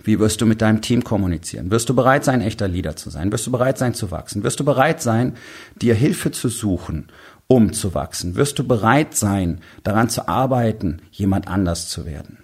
Wie 0.03 0.19
wirst 0.19 0.41
du 0.41 0.45
mit 0.45 0.61
deinem 0.61 0.81
Team 0.81 1.03
kommunizieren? 1.03 1.71
Wirst 1.71 1.87
du 1.89 1.95
bereit 1.95 2.25
sein, 2.25 2.41
echter 2.41 2.67
Leader 2.67 2.95
zu 2.95 3.09
sein? 3.09 3.31
Wirst 3.31 3.47
du 3.47 3.51
bereit 3.51 3.77
sein 3.77 3.93
zu 3.93 4.11
wachsen? 4.11 4.43
Wirst 4.43 4.59
du 4.59 4.65
bereit 4.65 5.01
sein, 5.01 5.35
dir 5.81 5.95
Hilfe 5.95 6.31
zu 6.31 6.49
suchen, 6.49 7.07
um 7.47 7.71
zu 7.71 7.93
wachsen? 7.93 8.35
Wirst 8.35 8.59
du 8.59 8.67
bereit 8.67 9.15
sein, 9.15 9.61
daran 9.83 10.09
zu 10.09 10.27
arbeiten, 10.27 11.01
jemand 11.11 11.47
anders 11.47 11.87
zu 11.87 12.05
werden? 12.05 12.39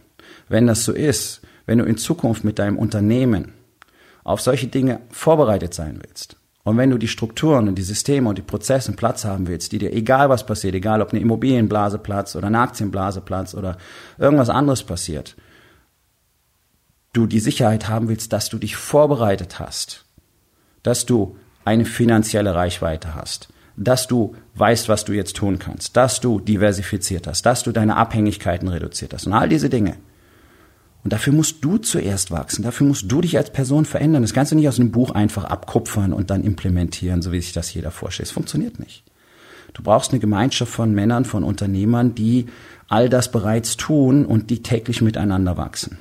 Wenn 0.48 0.68
das 0.68 0.86
so 0.86 0.94
ist, 0.94 1.42
wenn 1.66 1.80
du 1.80 1.86
in 1.86 1.98
Zukunft 1.98 2.44
mit 2.44 2.60
deinem 2.60 2.78
Unternehmen 2.78 3.54
auf 4.24 4.40
solche 4.40 4.68
Dinge 4.68 5.02
vorbereitet 5.12 5.74
sein 5.74 6.00
willst, 6.02 6.38
und 6.64 6.78
wenn 6.78 6.92
du 6.92 6.98
die 6.98 7.08
Strukturen 7.08 7.68
und 7.68 7.76
die 7.76 7.84
Systeme 7.84 8.30
und 8.30 8.38
die 8.38 8.44
Prozesse 8.44 8.92
Platz 8.92 9.26
haben 9.26 9.48
willst, 9.48 9.72
die 9.72 9.80
dir 9.80 9.92
egal 9.92 10.30
was 10.30 10.46
passiert, 10.46 10.76
egal 10.76 11.02
ob 11.02 11.12
eine 11.12 11.22
Immobilienblase 11.22 11.98
platzt 11.98 12.36
oder 12.36 12.48
eine 12.48 12.60
Aktienblase 12.60 13.22
platzt 13.22 13.56
oder 13.56 13.78
irgendwas 14.20 14.50
anderes 14.50 14.84
passiert, 14.84 15.36
du 17.14 17.26
die 17.26 17.40
Sicherheit 17.40 17.88
haben 17.88 18.08
willst, 18.08 18.34
dass 18.34 18.50
du 18.50 18.58
dich 18.58 18.76
vorbereitet 18.76 19.60
hast, 19.60 20.06
dass 20.84 21.06
du 21.06 21.38
eine 21.66 21.86
finanzielle 21.86 22.56
Reichweite 22.56 23.16
hast, 23.16 23.50
dass 23.76 24.08
du 24.08 24.36
weißt, 24.56 24.90
was 24.90 25.06
du 25.06 25.14
jetzt 25.14 25.36
tun 25.36 25.60
kannst, 25.60 25.96
dass 25.96 26.20
du 26.20 26.40
diversifiziert 26.40 27.28
hast, 27.28 27.46
dass 27.46 27.64
du 27.64 27.72
deine 27.72 27.96
Abhängigkeiten 27.96 28.68
reduziert 28.68 29.14
hast 29.14 29.28
und 29.28 29.34
all 29.34 29.50
diese 29.50 29.70
Dinge. 29.70 29.98
Und 31.04 31.14
dafür 31.14 31.32
musst 31.32 31.64
du 31.64 31.78
zuerst 31.78 32.30
wachsen, 32.30 32.64
dafür 32.64 32.86
musst 32.86 33.10
du 33.10 33.22
dich 33.22 33.38
als 33.38 33.52
Person 33.52 33.86
verändern. 33.86 34.22
Das 34.22 34.34
kannst 34.34 34.52
du 34.52 34.56
nicht 34.56 34.68
aus 34.68 34.80
einem 34.80 34.92
Buch 34.92 35.12
einfach 35.12 35.46
abkupfern 35.46 36.12
und 36.12 36.30
dann 36.30 36.44
implementieren, 36.44 37.22
so 37.22 37.32
wie 37.32 37.40
sich 37.40 37.54
das 37.54 37.74
jeder 37.74 37.92
vorstellt. 37.92 38.28
Es 38.28 38.34
funktioniert 38.34 38.80
nicht. 38.80 39.06
Du 39.74 39.82
brauchst 39.82 40.12
eine 40.12 40.20
Gemeinschaft 40.20 40.72
von 40.72 40.94
Männern, 40.94 41.26
von 41.26 41.44
Unternehmern, 41.44 42.16
die 42.16 42.48
all 42.90 43.08
das 43.08 43.32
bereits 43.32 43.78
tun 43.78 44.26
und 44.26 44.50
die 44.50 44.62
täglich 44.62 45.02
miteinander 45.02 45.56
wachsen. 45.58 46.00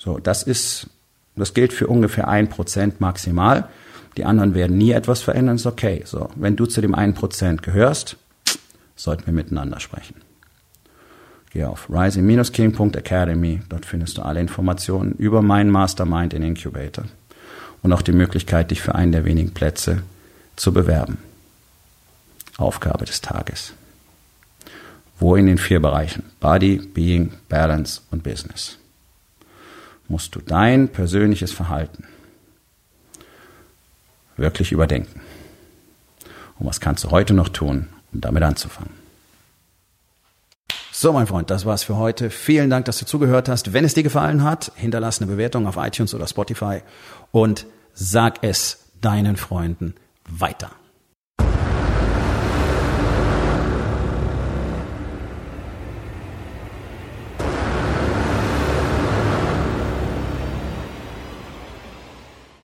So, 0.00 0.18
das 0.18 0.42
ist, 0.42 0.88
das 1.36 1.52
gilt 1.52 1.74
für 1.74 1.86
ungefähr 1.86 2.26
ein 2.26 2.48
Prozent 2.48 3.02
maximal. 3.02 3.68
Die 4.16 4.24
anderen 4.24 4.54
werden 4.54 4.78
nie 4.78 4.92
etwas 4.92 5.20
verändern, 5.20 5.56
ist 5.56 5.66
okay. 5.66 6.02
So, 6.06 6.30
wenn 6.36 6.56
du 6.56 6.64
zu 6.64 6.80
dem 6.80 6.94
einen 6.94 7.12
Prozent 7.12 7.62
gehörst, 7.62 8.16
sollten 8.96 9.26
wir 9.26 9.34
miteinander 9.34 9.78
sprechen. 9.78 10.14
Geh 11.52 11.64
auf 11.64 11.90
rising-king.academy, 11.90 13.60
dort 13.68 13.84
findest 13.84 14.16
du 14.16 14.22
alle 14.22 14.40
Informationen 14.40 15.12
über 15.12 15.42
meinen 15.42 15.70
Mastermind 15.70 16.32
in 16.32 16.44
Incubator 16.44 17.04
und 17.82 17.92
auch 17.92 18.02
die 18.02 18.12
Möglichkeit, 18.12 18.70
dich 18.70 18.80
für 18.80 18.94
einen 18.94 19.12
der 19.12 19.26
wenigen 19.26 19.52
Plätze 19.52 20.02
zu 20.56 20.72
bewerben. 20.72 21.18
Aufgabe 22.56 23.04
des 23.04 23.20
Tages. 23.20 23.74
Wo 25.18 25.36
in 25.36 25.46
den 25.46 25.58
vier 25.58 25.80
Bereichen? 25.80 26.22
Body, 26.40 26.78
Being, 26.78 27.32
Balance 27.48 28.00
und 28.10 28.22
Business 28.22 28.80
musst 30.10 30.34
du 30.34 30.40
dein 30.40 30.88
persönliches 30.88 31.52
Verhalten 31.52 32.04
wirklich 34.36 34.72
überdenken. 34.72 35.20
Und 36.58 36.66
was 36.66 36.80
kannst 36.80 37.04
du 37.04 37.10
heute 37.10 37.32
noch 37.32 37.48
tun, 37.48 37.88
um 38.12 38.20
damit 38.20 38.42
anzufangen? 38.42 38.92
So, 40.92 41.12
mein 41.12 41.26
Freund, 41.26 41.50
das 41.50 41.64
war's 41.64 41.84
für 41.84 41.96
heute. 41.96 42.28
Vielen 42.28 42.68
Dank, 42.68 42.84
dass 42.84 42.98
du 42.98 43.06
zugehört 43.06 43.48
hast. 43.48 43.72
Wenn 43.72 43.84
es 43.84 43.94
dir 43.94 44.02
gefallen 44.02 44.42
hat, 44.42 44.72
hinterlass 44.74 45.20
eine 45.20 45.30
Bewertung 45.30 45.66
auf 45.66 45.76
iTunes 45.76 46.12
oder 46.12 46.26
Spotify 46.26 46.80
und 47.32 47.64
sag 47.94 48.42
es 48.42 48.84
deinen 49.00 49.36
Freunden 49.36 49.94
weiter. 50.28 50.70